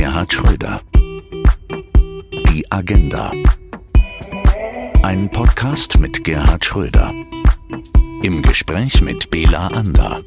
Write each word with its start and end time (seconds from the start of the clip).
Gerhard 0.00 0.32
Schröder. 0.32 0.80
Die 2.48 2.64
Agenda. 2.72 3.32
Ein 5.02 5.30
Podcast 5.30 5.98
mit 5.98 6.24
Gerhard 6.24 6.64
Schröder. 6.64 7.12
Im 8.22 8.40
Gespräch 8.40 9.02
mit 9.02 9.30
Bela 9.30 9.66
Ander. 9.66 10.22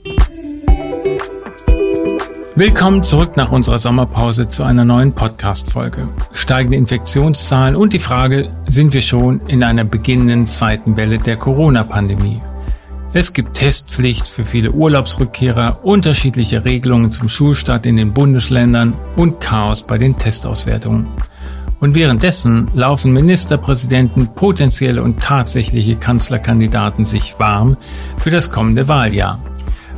Willkommen 2.54 3.02
zurück 3.02 3.36
nach 3.36 3.52
unserer 3.52 3.80
Sommerpause 3.80 4.48
zu 4.48 4.62
einer 4.62 4.86
neuen 4.86 5.12
Podcast-Folge. 5.12 6.08
Steigende 6.32 6.78
Infektionszahlen 6.78 7.76
und 7.76 7.94
die 7.94 8.00
Frage, 8.00 8.56
sind 8.68 8.94
wir 8.94 9.02
schon 9.02 9.42
in 9.48 9.64
einer 9.64 9.86
beginnenden 9.86 10.46
zweiten 10.46 10.98
Welle 10.98 11.18
der 11.18 11.38
Corona-Pandemie? 11.38 12.44
Es 13.16 13.32
gibt 13.32 13.54
Testpflicht 13.54 14.28
für 14.28 14.44
viele 14.44 14.72
Urlaubsrückkehrer, 14.72 15.82
unterschiedliche 15.84 16.66
Regelungen 16.66 17.12
zum 17.12 17.30
Schulstart 17.30 17.86
in 17.86 17.96
den 17.96 18.12
Bundesländern 18.12 18.96
und 19.16 19.40
Chaos 19.40 19.84
bei 19.86 20.00
den 20.00 20.18
Testauswertungen. 20.18 21.06
Und 21.80 21.94
währenddessen 21.94 22.70
laufen 22.74 23.14
Ministerpräsidenten, 23.14 24.34
potenzielle 24.34 25.04
und 25.04 25.22
tatsächliche 25.22 25.96
Kanzlerkandidaten 25.96 27.06
sich 27.06 27.36
warm 27.38 27.78
für 28.18 28.32
das 28.32 28.52
kommende 28.52 28.88
Wahljahr. 28.88 29.40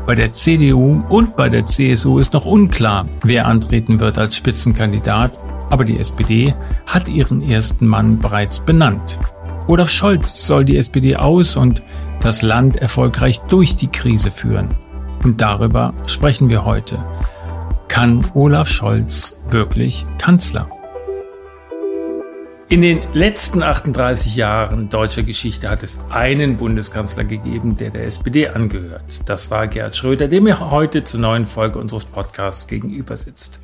Bei 0.06 0.16
der 0.16 0.34
CDU 0.34 1.02
und 1.08 1.38
bei 1.38 1.48
der 1.48 1.66
CSU 1.66 2.20
ist 2.20 2.34
noch 2.34 2.46
unklar, 2.46 3.08
wer 3.24 3.46
antreten 3.46 4.02
wird 4.02 4.18
als 4.18 4.36
Spitzenkandidat, 4.36 5.32
aber 5.70 5.86
die 5.86 6.00
SPD 6.00 6.54
hat 6.86 7.08
ihren 7.08 7.42
ersten 7.42 7.88
Mann 7.88 8.20
bereits 8.20 8.60
benannt. 8.60 9.18
Olaf 9.68 9.90
Scholz 9.90 10.46
soll 10.46 10.66
die 10.66 10.78
SPD 10.78 11.16
aus 11.16 11.56
und 11.56 11.82
das 12.26 12.42
Land 12.42 12.78
erfolgreich 12.78 13.40
durch 13.50 13.76
die 13.76 13.88
Krise 13.88 14.32
führen. 14.32 14.72
Und 15.24 15.42
darüber 15.42 15.94
sprechen 16.08 16.50
wir 16.50 16.66
heute. 16.66 16.98
Kann 17.88 18.26
Olaf 18.34 18.68
Scholz 18.68 19.38
wirklich 19.52 20.08
Kanzler? 20.18 20.68
In 22.68 22.82
den 22.82 23.00
letzten 23.14 23.62
38 23.62 24.36
Jahren 24.36 24.90
deutscher 24.90 25.22
Geschichte 25.22 25.70
hat 25.70 25.84
es 25.84 26.00
einen 26.10 26.58
Bundeskanzler 26.58 27.26
gegeben, 27.26 27.78
der 27.78 27.92
der 27.92 28.08
SPD 28.08 28.48
angehört. 28.48 29.30
Das 29.30 29.52
war 29.52 29.68
Gerhard 29.68 29.96
Schröder, 29.96 30.28
der 30.28 30.42
mir 30.42 30.72
heute 30.72 31.04
zur 31.04 31.20
neuen 31.20 31.46
Folge 31.46 31.78
unseres 31.78 32.06
Podcasts 32.06 32.66
gegenüber 32.66 33.18
sitzt. 33.18 33.60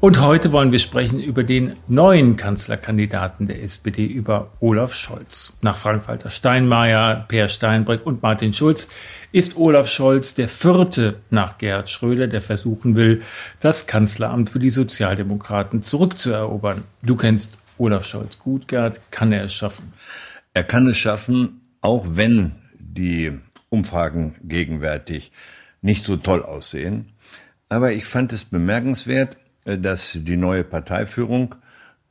Und 0.00 0.20
heute 0.20 0.52
wollen 0.52 0.70
wir 0.70 0.78
sprechen 0.78 1.18
über 1.18 1.42
den 1.42 1.74
neuen 1.88 2.36
Kanzlerkandidaten 2.36 3.48
der 3.48 3.64
SPD, 3.64 4.06
über 4.06 4.52
Olaf 4.60 4.94
Scholz. 4.94 5.58
Nach 5.60 5.76
Frank-Walter 5.76 6.30
Steinmeier, 6.30 7.24
Per 7.26 7.48
Steinbrück 7.48 8.06
und 8.06 8.22
Martin 8.22 8.54
Schulz 8.54 8.90
ist 9.32 9.56
Olaf 9.56 9.88
Scholz 9.88 10.36
der 10.36 10.48
vierte 10.48 11.16
nach 11.30 11.58
Gerhard 11.58 11.90
Schröder, 11.90 12.28
der 12.28 12.40
versuchen 12.40 12.94
will, 12.94 13.22
das 13.58 13.88
Kanzleramt 13.88 14.50
für 14.50 14.60
die 14.60 14.70
Sozialdemokraten 14.70 15.82
zurückzuerobern. 15.82 16.84
Du 17.02 17.16
kennst 17.16 17.58
Olaf 17.76 18.06
Scholz 18.06 18.38
gut, 18.38 18.68
Gerhard. 18.68 19.00
Kann 19.10 19.32
er 19.32 19.42
es 19.42 19.52
schaffen? 19.52 19.92
Er 20.54 20.62
kann 20.62 20.86
es 20.86 20.96
schaffen, 20.96 21.60
auch 21.80 22.06
wenn 22.08 22.52
die 22.78 23.32
Umfragen 23.68 24.36
gegenwärtig 24.44 25.32
nicht 25.82 26.04
so 26.04 26.14
toll 26.14 26.44
aussehen. 26.44 27.14
Aber 27.68 27.90
ich 27.90 28.04
fand 28.04 28.32
es 28.32 28.44
bemerkenswert, 28.44 29.36
dass 29.76 30.12
die 30.22 30.36
neue 30.36 30.64
Parteiführung, 30.64 31.56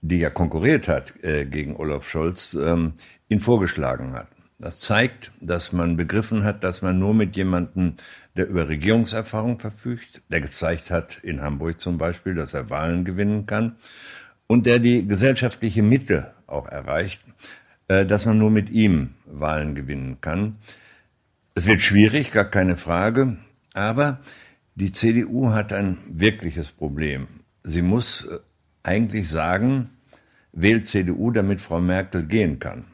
die 0.02 0.20
ja 0.20 0.30
konkurriert 0.30 0.88
hat 0.88 1.14
äh, 1.24 1.46
gegen 1.46 1.76
Olaf 1.76 2.08
Scholz, 2.08 2.54
ähm, 2.54 2.94
ihn 3.30 3.40
vorgeschlagen 3.40 4.14
hat. 4.14 4.28
Das 4.60 4.80
zeigt, 4.80 5.32
dass 5.40 5.72
man 5.72 5.98
begriffen 5.98 6.44
hat, 6.44 6.64
dass 6.64 6.82
man 6.82 6.98
nur 6.98 7.14
mit 7.14 7.36
jemandem, 7.36 7.94
der 8.36 8.48
über 8.48 8.68
Regierungserfahrung 8.68 9.60
verfügt, 9.60 10.24
der 10.30 10.42
gezeigt 10.42 10.90
hat, 10.90 11.20
in 11.22 11.42
Hamburg 11.42 11.80
zum 11.80 12.00
Beispiel, 12.00 12.34
dass 12.34 12.56
er 12.56 12.72
Wahlen 12.72 13.06
gewinnen 13.06 13.46
kann 13.46 13.76
und 14.48 14.66
der 14.66 14.80
die 14.80 15.08
gesellschaftliche 15.08 15.84
Mitte 15.84 16.34
auch 16.48 16.68
erreicht, 16.68 17.22
äh, 17.88 18.06
dass 18.06 18.26
man 18.26 18.40
nur 18.40 18.50
mit 18.50 18.70
ihm 18.70 19.14
Wahlen 19.26 19.76
gewinnen 19.76 20.22
kann. 20.22 20.58
Es 21.54 21.68
wird 21.68 21.82
schwierig, 21.82 22.32
gar 22.32 22.46
keine 22.46 22.78
Frage, 22.78 23.38
aber 23.74 24.20
die 24.76 24.92
CDU 24.92 25.52
hat 25.52 25.72
ein 25.72 25.98
wirkliches 26.08 26.72
Problem 26.72 27.28
sie 27.68 27.82
muss 27.82 28.26
äh, 28.26 28.40
eigentlich 28.84 29.30
sagen, 29.30 29.90
wählt 30.54 30.88
CDU, 30.88 31.32
damit 31.32 31.62
Frau 31.62 31.80
Merkel 31.80 32.24
gehen 32.24 32.60
kann. 32.60 32.86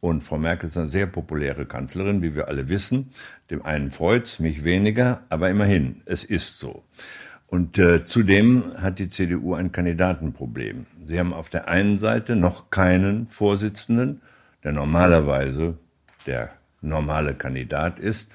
Und 0.00 0.22
Frau 0.22 0.38
Merkel 0.38 0.68
ist 0.68 0.76
eine 0.76 0.88
sehr 0.88 1.06
populäre 1.06 1.66
Kanzlerin, 1.66 2.22
wie 2.22 2.34
wir 2.34 2.48
alle 2.48 2.68
wissen. 2.68 3.10
Dem 3.50 3.64
einen 3.64 3.90
freut's, 3.90 4.38
mich 4.38 4.62
weniger, 4.62 5.22
aber 5.30 5.50
immerhin, 5.50 6.02
es 6.04 6.22
ist 6.22 6.58
so. 6.58 6.84
Und 7.48 7.78
äh, 7.78 8.02
zudem 8.02 8.64
hat 8.76 8.98
die 8.98 9.08
CDU 9.08 9.54
ein 9.54 9.72
Kandidatenproblem. 9.72 10.86
Sie 11.02 11.18
haben 11.18 11.32
auf 11.32 11.48
der 11.48 11.68
einen 11.68 11.98
Seite 11.98 12.36
noch 12.36 12.70
keinen 12.70 13.28
Vorsitzenden, 13.28 14.20
der 14.62 14.72
normalerweise 14.72 15.78
der 16.26 16.50
normale 16.82 17.34
Kandidat 17.34 17.98
ist, 17.98 18.32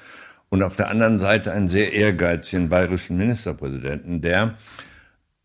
und 0.50 0.64
auf 0.64 0.76
der 0.76 0.90
anderen 0.90 1.18
Seite 1.18 1.54
einen 1.54 1.70
sehr 1.70 1.94
ehrgeizigen 1.94 2.68
bayerischen 2.68 3.18
Ministerpräsidenten, 3.18 4.22
der 4.22 4.56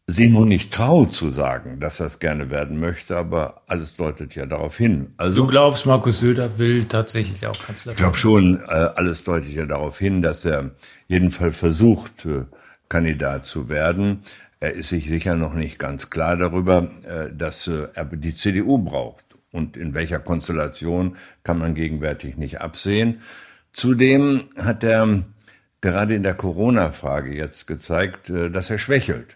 sie 0.07 0.29
nur 0.29 0.47
nicht 0.47 0.73
traut 0.73 1.13
zu 1.13 1.31
sagen, 1.33 1.81
dass 1.81 1.99
er 1.99 2.07
es 2.07 2.21
gerne 2.21 2.51
werden 2.51 2.79
möchte, 2.79 3.17
aber 3.17 3.63
alles 3.67 3.97
deutet 3.97 4.35
ja 4.37 4.47
darauf 4.47 4.77
hin. 4.77 5.15
Also, 5.17 5.35
du 5.35 5.47
glaubst, 5.49 5.85
Markus 5.85 6.21
Söder 6.21 6.59
will 6.59 6.85
tatsächlich 6.85 7.47
auch 7.47 7.59
Kanzler 7.59 7.91
werden? 7.91 7.97
Ich 7.97 7.99
glaube 7.99 8.17
schon, 8.17 8.61
äh, 8.69 8.91
alles 8.95 9.25
deutet 9.25 9.53
ja 9.53 9.67
darauf 9.67 9.99
hin, 9.99 10.23
dass 10.23 10.45
er 10.45 10.71
jedenfalls 11.09 11.59
versucht, 11.59 12.25
äh, 12.25 12.45
Kandidat 12.89 13.47
zu 13.47 13.69
werden. 13.69 14.21
Er 14.61 14.73
ist 14.73 14.91
sich 14.91 15.09
sicher 15.09 15.35
noch 15.35 15.55
nicht 15.55 15.79
ganz 15.79 16.09
klar 16.09 16.37
darüber, 16.37 16.89
äh, 17.05 17.35
dass 17.35 17.67
er 17.67 18.05
die 18.05 18.35
CDU 18.35 18.79
braucht. 18.79 19.25
Und 19.51 19.77
in 19.77 19.93
welcher 19.95 20.21
Konstellation 20.21 21.17
kann 21.43 21.59
man 21.59 21.75
gegenwärtig 21.75 22.37
nicht 22.37 22.61
absehen. 22.61 23.23
Zudem 23.73 24.45
hat 24.57 24.85
er 24.85 25.25
gerade 25.81 26.15
in 26.15 26.23
der 26.23 26.35
Corona-Frage 26.35 27.35
jetzt 27.35 27.67
gezeigt, 27.67 28.31
dass 28.31 28.71
er 28.71 28.79
schwächelt. 28.79 29.36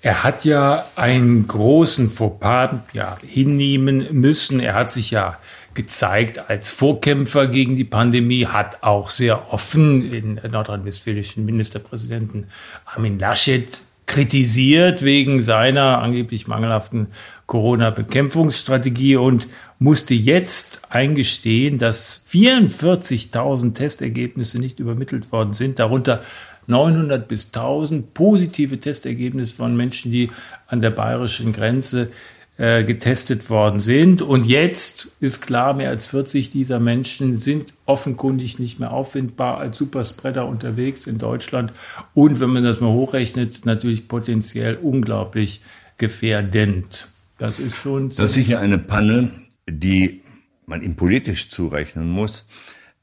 Er 0.00 0.22
hat 0.22 0.44
ja 0.44 0.84
einen 0.94 1.48
großen 1.48 2.08
Fauxpas 2.10 2.76
ja, 2.92 3.16
hinnehmen 3.26 4.06
müssen. 4.12 4.60
Er 4.60 4.74
hat 4.74 4.90
sich 4.90 5.10
ja 5.10 5.38
gezeigt 5.74 6.50
als 6.50 6.70
Vorkämpfer 6.70 7.46
gegen 7.46 7.76
die 7.76 7.84
Pandemie, 7.84 8.46
hat 8.46 8.82
auch 8.82 9.10
sehr 9.10 9.52
offen 9.52 10.10
den 10.10 10.40
nordrhein-westfälischen 10.50 11.44
Ministerpräsidenten 11.44 12.48
Armin 12.84 13.18
Laschet 13.18 13.82
kritisiert 14.06 15.02
wegen 15.02 15.42
seiner 15.42 16.00
angeblich 16.00 16.46
mangelhaften 16.48 17.08
Corona-Bekämpfungsstrategie 17.46 19.16
und 19.16 19.46
musste 19.78 20.14
jetzt 20.14 20.80
eingestehen, 20.90 21.78
dass 21.78 22.24
44.000 22.30 23.74
Testergebnisse 23.74 24.58
nicht 24.58 24.80
übermittelt 24.80 25.30
worden 25.30 25.52
sind, 25.52 25.78
darunter 25.78 26.22
900 26.68 27.26
bis 27.26 27.46
1000 27.46 28.14
positive 28.14 28.78
Testergebnisse 28.78 29.56
von 29.56 29.76
Menschen, 29.76 30.12
die 30.12 30.30
an 30.66 30.80
der 30.80 30.90
bayerischen 30.90 31.52
Grenze 31.52 32.10
äh, 32.58 32.82
getestet 32.82 33.50
worden 33.50 33.78
sind. 33.78 34.20
Und 34.20 34.44
jetzt 34.44 35.12
ist 35.20 35.42
klar, 35.42 35.74
mehr 35.74 35.90
als 35.90 36.08
40 36.08 36.50
dieser 36.50 36.80
Menschen 36.80 37.36
sind 37.36 37.72
offenkundig 37.86 38.58
nicht 38.58 38.80
mehr 38.80 38.92
auffindbar 38.92 39.58
als 39.58 39.78
Superspreader 39.78 40.44
unterwegs 40.44 41.06
in 41.06 41.18
Deutschland. 41.18 41.72
Und 42.14 42.40
wenn 42.40 42.50
man 42.50 42.64
das 42.64 42.80
mal 42.80 42.92
hochrechnet, 42.92 43.64
natürlich 43.64 44.08
potenziell 44.08 44.74
unglaublich 44.74 45.62
gefährdend. 45.98 47.08
Das 47.38 47.60
ist 47.60 47.76
schon. 47.76 48.08
Das 48.08 48.18
ist 48.18 48.34
sicher 48.34 48.58
eine 48.58 48.78
Panne, 48.78 49.30
die 49.70 50.22
man 50.66 50.82
ihm 50.82 50.96
politisch 50.96 51.50
zurechnen 51.50 52.10
muss. 52.10 52.44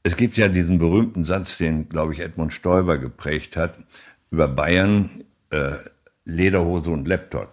Es 0.06 0.16
gibt 0.16 0.36
ja 0.36 0.46
diesen 0.46 0.78
berühmten 0.78 1.24
Satz, 1.24 1.58
den, 1.58 1.88
glaube 1.88 2.12
ich, 2.12 2.20
Edmund 2.20 2.52
Stoiber 2.52 2.96
geprägt 2.96 3.56
hat, 3.56 3.76
über 4.30 4.46
Bayern, 4.46 5.10
äh, 5.50 5.72
Lederhose 6.24 6.92
und 6.92 7.08
Laptop. 7.08 7.52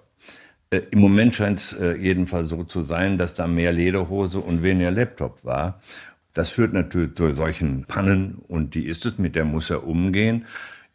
Äh, 0.69 0.81
Im 0.91 0.99
Moment 0.99 1.33
scheint 1.33 1.57
es 1.57 1.73
äh, 1.73 1.95
jedenfalls 1.95 2.49
so 2.49 2.63
zu 2.63 2.83
sein, 2.83 3.17
dass 3.17 3.33
da 3.33 3.47
mehr 3.47 3.71
Lederhose 3.71 4.37
und 4.37 4.61
weniger 4.61 4.91
Laptop 4.91 5.43
war. 5.43 5.81
Das 6.35 6.51
führt 6.51 6.73
natürlich 6.73 7.15
zu 7.15 7.33
solchen 7.33 7.85
Pannen 7.85 8.35
und 8.47 8.75
die 8.75 8.85
ist 8.85 9.07
es, 9.07 9.17
mit 9.17 9.35
der 9.35 9.45
muss 9.45 9.71
er 9.71 9.87
umgehen. 9.87 10.45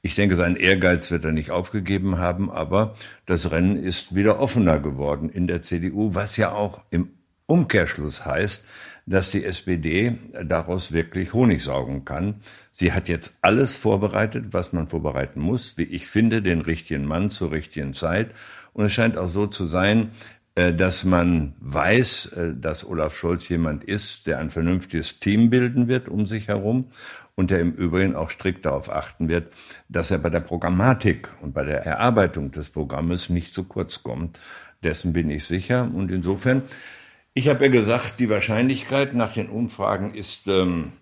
Ich 0.00 0.15
denke, 0.15 0.37
sein 0.37 0.55
Ehrgeiz 0.55 1.11
wird 1.11 1.25
er 1.25 1.32
nicht 1.32 1.50
aufgegeben 1.50 2.19
haben, 2.19 2.53
aber 2.53 2.94
das 3.27 3.50
Rennen 3.50 3.77
ist 3.77 4.15
wieder 4.15 4.38
offener 4.38 4.79
geworden 4.79 5.29
in 5.29 5.49
der 5.49 5.61
CDU, 5.61 6.15
was 6.15 6.37
ja 6.37 6.53
auch 6.53 6.85
im 6.91 7.11
Umkehrschluss 7.47 8.25
heißt, 8.25 8.65
dass 9.08 9.31
die 9.31 9.44
SPD 9.44 10.19
daraus 10.44 10.93
wirklich 10.93 11.32
Honig 11.32 11.62
saugen 11.62 12.05
kann. 12.05 12.37
Sie 12.70 12.93
hat 12.93 13.08
jetzt 13.08 13.38
alles 13.40 13.76
vorbereitet, 13.76 14.46
was 14.50 14.72
man 14.72 14.88
vorbereiten 14.88 15.40
muss. 15.40 15.78
Wie 15.78 15.84
ich 15.84 16.06
finde, 16.06 16.43
den 16.43 16.60
richtigen 16.60 17.06
Mann 17.06 17.31
zur 17.31 17.52
richtigen 17.52 17.94
Zeit. 17.94 18.31
Und 18.75 18.84
es 18.84 18.93
scheint 18.93 19.16
auch 19.16 19.28
so 19.28 19.46
zu 19.46 19.66
sein, 19.66 20.10
äh, 20.55 20.75
dass 20.75 21.05
man 21.05 21.55
weiß, 21.60 22.26
äh, 22.32 22.55
dass 22.55 22.84
Olaf 22.84 23.16
Scholz 23.16 23.49
jemand 23.49 23.84
ist, 23.84 24.26
der 24.26 24.38
ein 24.38 24.50
vernünftiges 24.50 25.20
Team 25.20 25.50
bilden 25.50 25.88
wird 25.88 26.08
um 26.08 26.26
sich 26.26 26.49
herum 26.49 26.87
und 27.34 27.50
der 27.50 27.60
im 27.60 27.72
Übrigen 27.72 28.16
auch 28.16 28.31
strikt 28.31 28.66
darauf 28.66 28.93
achten 28.93 29.28
wird, 29.28 29.52
dass 29.88 30.10
er 30.10 30.19
bei 30.19 30.28
der 30.28 30.40
Programmatik 30.40 31.28
und 31.40 31.55
bei 31.55 31.64
der 31.64 31.87
Erarbeitung 31.87 32.50
des 32.50 32.69
Programmes 32.69 33.31
nicht 33.31 33.55
zu 33.55 33.64
kurz 33.64 34.02
kommt. 34.02 34.40
Dessen 34.82 35.12
bin 35.12 35.31
ich 35.31 35.44
sicher. 35.44 35.88
Und 35.94 36.10
insofern, 36.10 36.62
ich 37.35 37.49
habe 37.49 37.67
ja 37.67 37.71
gesagt, 37.71 38.19
die 38.19 38.31
Wahrscheinlichkeit 38.31 39.15
nach 39.15 39.33
den 39.33 39.49
Umfragen 39.49 40.15
ist 40.15 40.47
ähm, 40.49 40.93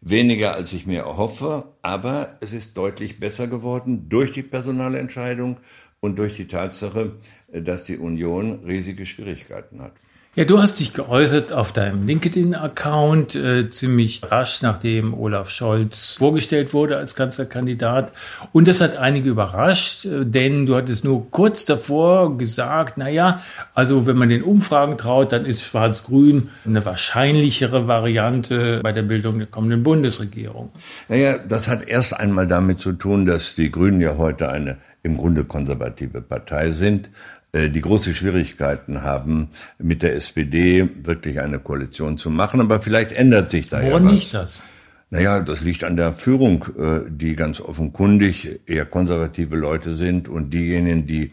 weniger, 0.00 0.54
als 0.54 0.72
ich 0.72 0.86
mir 0.86 1.00
erhoffe, 1.00 1.72
aber 1.82 2.36
es 2.40 2.52
ist 2.52 2.76
deutlich 2.76 3.20
besser 3.20 3.46
geworden 3.46 4.08
durch 4.08 4.32
die 4.32 4.42
Personalentscheidung 4.42 5.58
und 6.00 6.18
durch 6.18 6.36
die 6.36 6.46
Tatsache, 6.46 7.16
äh, 7.52 7.62
dass 7.62 7.84
die 7.84 7.98
Union 7.98 8.64
riesige 8.64 9.06
Schwierigkeiten 9.06 9.80
hat. 9.80 9.92
Ja, 10.34 10.44
du 10.44 10.60
hast 10.60 10.78
dich 10.78 10.92
geäußert 10.92 11.52
auf 11.52 11.72
deinem 11.72 12.06
LinkedIn-Account 12.06 13.34
äh, 13.34 13.70
ziemlich 13.70 14.20
rasch, 14.30 14.62
nachdem 14.62 15.12
Olaf 15.14 15.50
Scholz 15.50 16.16
vorgestellt 16.18 16.72
wurde 16.72 16.96
als 16.96 17.16
Kanzlerkandidat. 17.16 18.12
Und 18.52 18.68
das 18.68 18.80
hat 18.80 18.98
einige 18.98 19.30
überrascht, 19.30 20.04
äh, 20.04 20.24
denn 20.24 20.66
du 20.66 20.76
hattest 20.76 21.02
nur 21.02 21.28
kurz 21.30 21.64
davor 21.64 22.36
gesagt, 22.38 22.98
naja, 22.98 23.42
also 23.74 24.06
wenn 24.06 24.16
man 24.16 24.28
den 24.28 24.42
Umfragen 24.42 24.96
traut, 24.96 25.32
dann 25.32 25.44
ist 25.44 25.62
Schwarz-Grün 25.62 26.50
eine 26.64 26.84
wahrscheinlichere 26.84 27.88
Variante 27.88 28.80
bei 28.82 28.92
der 28.92 29.02
Bildung 29.02 29.38
der 29.38 29.48
kommenden 29.48 29.82
Bundesregierung. 29.82 30.70
Naja, 31.08 31.38
das 31.38 31.66
hat 31.66 31.88
erst 31.88 32.14
einmal 32.14 32.46
damit 32.46 32.78
zu 32.78 32.92
tun, 32.92 33.26
dass 33.26 33.56
die 33.56 33.72
Grünen 33.72 34.00
ja 34.00 34.16
heute 34.18 34.50
eine 34.50 34.76
im 35.02 35.16
Grunde 35.16 35.44
konservative 35.44 36.20
Partei 36.20 36.72
sind 36.72 37.10
die 37.54 37.80
große 37.80 38.14
Schwierigkeiten 38.14 39.02
haben, 39.02 39.48
mit 39.78 40.02
der 40.02 40.14
SPD 40.14 40.88
wirklich 41.02 41.40
eine 41.40 41.58
Koalition 41.58 42.18
zu 42.18 42.30
machen. 42.30 42.60
Aber 42.60 42.82
vielleicht 42.82 43.12
ändert 43.12 43.50
sich 43.50 43.68
da 43.68 43.82
Woran 43.82 44.04
ja 44.04 44.08
was. 44.08 44.14
liegt 44.14 44.34
das? 44.34 44.62
Naja, 45.10 45.40
das 45.40 45.62
liegt 45.62 45.84
an 45.84 45.96
der 45.96 46.12
Führung, 46.12 46.66
äh, 46.78 47.10
die 47.10 47.34
ganz 47.34 47.60
offenkundig 47.60 48.60
eher 48.66 48.84
konservative 48.84 49.56
Leute 49.56 49.96
sind 49.96 50.28
und 50.28 50.50
diejenigen, 50.50 51.06
die 51.06 51.32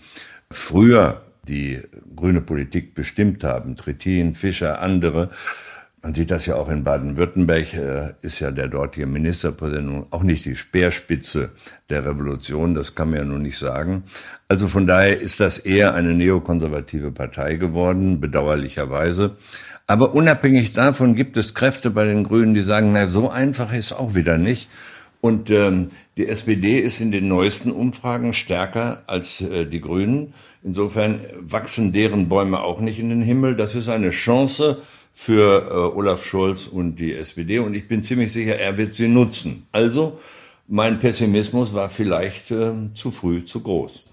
früher 0.50 1.22
die 1.48 1.82
grüne 2.16 2.42
Politik 2.42 2.96
bestimmt 2.96 3.44
haben, 3.44 3.76
Trittin, 3.76 4.34
Fischer, 4.34 4.82
andere, 4.82 5.30
man 6.06 6.14
sieht 6.14 6.30
das 6.30 6.46
ja 6.46 6.54
auch 6.56 6.70
in 6.70 6.84
Baden-Württemberg, 6.84 7.74
äh, 7.74 8.14
ist 8.22 8.40
ja 8.40 8.52
der 8.52 8.68
dortige 8.68 9.08
Ministerpräsident 9.08 10.06
auch 10.12 10.22
nicht 10.22 10.46
die 10.46 10.56
Speerspitze 10.56 11.50
der 11.90 12.06
Revolution, 12.06 12.76
das 12.76 12.94
kann 12.94 13.10
man 13.10 13.18
ja 13.18 13.26
nun 13.26 13.42
nicht 13.42 13.58
sagen. 13.58 14.04
Also 14.48 14.68
von 14.68 14.86
daher 14.86 15.20
ist 15.20 15.40
das 15.40 15.58
eher 15.58 15.96
eine 15.96 16.14
neokonservative 16.14 17.10
Partei 17.10 17.56
geworden, 17.56 18.22
bedauerlicherweise. 18.22 19.36
Aber 19.88 20.14
unabhängig 20.14 20.74
davon 20.74 21.16
gibt 21.16 21.38
es 21.38 21.56
Kräfte 21.56 21.90
bei 21.90 22.06
den 22.06 22.24
Grünen, 22.24 22.54
die 22.54 22.62
sagen, 22.62 22.92
na, 22.94 23.08
so 23.08 23.32
einfach 23.32 23.74
ist 23.74 23.92
auch 23.92 24.14
wieder 24.14 24.38
nicht. 24.38 24.70
Und 25.22 25.50
ähm, 25.50 25.88
die 26.18 26.28
SPD 26.28 26.78
ist 26.78 27.02
in 27.02 27.12
den 27.12 27.28
neuesten 27.28 27.72
Umfragen 27.72 28.36
stärker 28.36 29.02
als 29.08 29.42
äh, 29.42 29.66
die 29.66 29.82
Grünen. 29.82 30.36
Insofern 30.62 31.20
wachsen 31.40 31.94
deren 31.94 32.30
Bäume 32.30 32.60
auch 32.60 32.80
nicht 32.80 33.00
in 33.00 33.10
den 33.10 33.24
Himmel. 33.24 33.56
Das 33.56 33.74
ist 33.74 33.90
eine 33.90 34.12
Chance 34.12 34.84
für 35.18 35.70
äh, 35.70 35.98
Olaf 35.98 36.26
Scholz 36.26 36.68
und 36.68 36.98
die 36.98 37.14
SPD 37.14 37.60
und 37.60 37.74
ich 37.74 37.88
bin 37.88 38.04
ziemlich 38.04 38.34
sicher, 38.34 38.60
er 38.60 38.78
wird 38.78 38.94
sie 38.96 39.08
nutzen. 39.08 39.66
Also 39.72 40.20
mein 40.68 41.00
Pessimismus 41.00 41.74
war 41.74 41.90
vielleicht 41.90 42.52
äh, 42.52 42.74
zu 42.94 43.12
früh 43.12 43.46
zu 43.46 43.62
groß. 43.62 44.08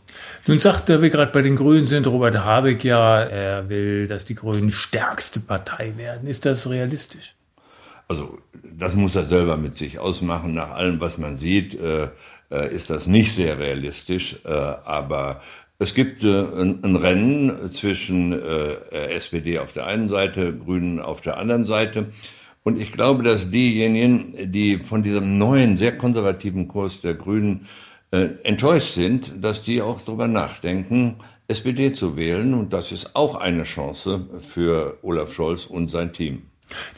Nun 0.47 0.61
sagt, 0.61 0.89
wir 0.89 1.11
gerade 1.11 1.33
bei 1.33 1.43
den 1.43 1.57
Grünen 1.57 1.87
sind, 1.87 2.07
Robert 2.07 2.45
Habeck 2.45 2.85
ja, 2.85 3.21
er 3.21 3.69
will, 3.69 4.07
dass 4.07 4.27
die 4.27 4.37
Grünen 4.37 4.71
stärkste 4.71 5.41
Partei 5.41 5.95
werden. 5.97 6.29
Ist 6.29 6.47
das 6.47 6.71
realistisch? 6.71 7.35
Also 8.07 8.39
das 8.63 8.95
muss 8.95 9.17
er 9.17 9.25
selber 9.25 9.57
mit 9.57 9.77
sich 9.77 9.99
ausmachen. 9.99 10.55
Nach 10.55 10.71
allem, 10.71 11.01
was 11.01 11.19
man 11.19 11.37
sieht, 11.37 11.75
äh, 11.75 12.11
äh 12.51 12.73
ist 12.73 12.91
das 12.91 13.09
nicht 13.09 13.35
sehr 13.35 13.59
realistisch. 13.59 14.37
Äh, 14.45 14.51
aber 14.51 15.41
es 15.83 15.95
gibt 15.95 16.23
äh, 16.23 16.29
ein, 16.29 16.85
ein, 16.85 16.97
Rennen 16.97 17.71
zwischen 17.71 18.33
äh, 18.33 18.75
SPD 19.11 19.59
auf 19.59 19.73
der 19.73 19.87
einen 19.87 20.09
Seite, 20.09 20.57
Grünen 20.57 21.01
auf 21.01 21.21
der 21.21 21.37
anderen 21.39 21.65
Seite. 21.65 22.07
Und 22.63 22.81
ich 22.81 22.93
glaube, 22.93 23.25
dass 23.25 23.51
diejenigen, 23.51 24.53
die 24.53 24.79
von 24.79 25.03
diesem 25.03 25.39
neuen, 25.39 25.77
sehr 25.77 25.99
konservativen 25.99 26.69
Kurs 26.69 27.01
der 27.01 27.15
Grünen 27.15 27.67
äh, 28.13 28.29
enttäuscht 28.45 28.93
sind, 28.95 29.43
dass 29.43 29.65
die 29.65 29.83
auch 29.83 30.01
darüber 30.03 30.29
nachdenken, 30.29 31.17
SPD 31.49 31.93
zu 31.93 32.17
wählen. 32.17 32.55
Und 32.55 32.73
das 32.73 32.93
ist 32.93 33.17
auch 33.17 33.35
eine 33.35 33.65
Chance 33.65 34.29
für 34.41 34.99
Olaf 35.03 35.33
Scholz 35.33 35.67
und 35.67 35.91
sein 35.91 36.13
Team. 36.13 36.43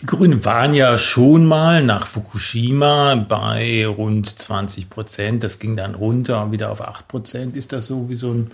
Die 0.00 0.06
Grünen 0.06 0.44
waren 0.44 0.74
ja 0.74 0.98
schon 0.98 1.46
mal 1.46 1.82
nach 1.82 2.06
Fukushima 2.06 3.14
bei 3.14 3.86
rund 3.86 4.38
20 4.38 4.90
Prozent. 4.90 5.42
Das 5.42 5.58
ging 5.58 5.76
dann 5.76 5.94
runter 5.94 6.52
wieder 6.52 6.70
auf 6.70 6.80
8 6.80 7.08
Prozent. 7.08 7.56
Ist 7.56 7.72
das 7.72 7.86
so 7.86 8.08
wie 8.08 8.16
so 8.16 8.32
ein 8.32 8.50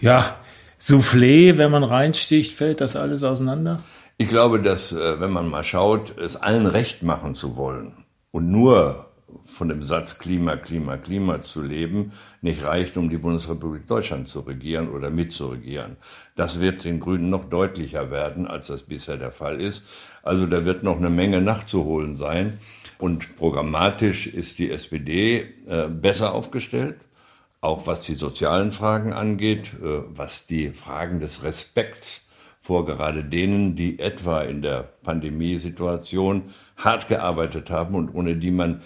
ja, 0.00 0.36
Soufflé, 0.80 1.58
wenn 1.58 1.70
man 1.70 1.84
reinsticht, 1.84 2.54
fällt 2.54 2.80
das 2.80 2.96
alles 2.96 3.22
auseinander? 3.22 3.80
Ich 4.16 4.28
glaube, 4.28 4.60
dass, 4.60 4.92
äh, 4.92 5.20
wenn 5.20 5.30
man 5.30 5.48
mal 5.48 5.64
schaut, 5.64 6.16
es 6.18 6.36
allen 6.36 6.66
recht 6.66 7.02
machen 7.02 7.34
zu 7.34 7.56
wollen 7.56 8.04
und 8.32 8.50
nur 8.50 9.10
von 9.44 9.68
dem 9.68 9.82
Satz 9.82 10.18
Klima, 10.18 10.56
Klima, 10.56 10.96
Klima 10.96 11.42
zu 11.42 11.62
leben, 11.62 12.12
nicht 12.42 12.64
reicht, 12.64 12.96
um 12.96 13.10
die 13.10 13.18
Bundesrepublik 13.18 13.86
Deutschland 13.86 14.28
zu 14.28 14.40
regieren 14.40 14.90
oder 14.90 15.10
mitzuregieren. 15.10 15.96
Das 16.36 16.60
wird 16.60 16.84
den 16.84 17.00
Grünen 17.00 17.30
noch 17.30 17.48
deutlicher 17.48 18.10
werden, 18.10 18.46
als 18.46 18.68
das 18.68 18.82
bisher 18.82 19.16
der 19.16 19.32
Fall 19.32 19.60
ist. 19.60 19.82
Also 20.22 20.46
da 20.46 20.64
wird 20.64 20.82
noch 20.82 20.96
eine 20.96 21.10
Menge 21.10 21.40
nachzuholen 21.40 22.16
sein. 22.16 22.58
Und 22.98 23.36
programmatisch 23.36 24.26
ist 24.26 24.58
die 24.58 24.70
SPD 24.70 25.46
äh, 25.66 25.88
besser 25.88 26.34
aufgestellt, 26.34 26.96
auch 27.60 27.86
was 27.86 28.02
die 28.02 28.14
sozialen 28.14 28.72
Fragen 28.72 29.12
angeht, 29.12 29.72
äh, 29.82 30.02
was 30.08 30.46
die 30.46 30.70
Fragen 30.70 31.20
des 31.20 31.42
Respekts 31.44 32.30
vor 32.60 32.84
gerade 32.84 33.24
denen, 33.24 33.74
die 33.74 33.98
etwa 33.98 34.42
in 34.42 34.60
der 34.60 34.82
Pandemiesituation 35.02 36.42
hart 36.76 37.08
gearbeitet 37.08 37.70
haben 37.70 37.94
und 37.94 38.14
ohne 38.14 38.36
die 38.36 38.50
man 38.50 38.82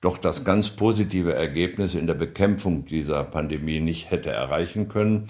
doch 0.00 0.16
das 0.16 0.44
ganz 0.44 0.70
positive 0.70 1.34
Ergebnis 1.34 1.94
in 1.94 2.06
der 2.06 2.14
Bekämpfung 2.14 2.86
dieser 2.86 3.24
Pandemie 3.24 3.80
nicht 3.80 4.10
hätte 4.10 4.30
erreichen 4.30 4.88
können. 4.88 5.24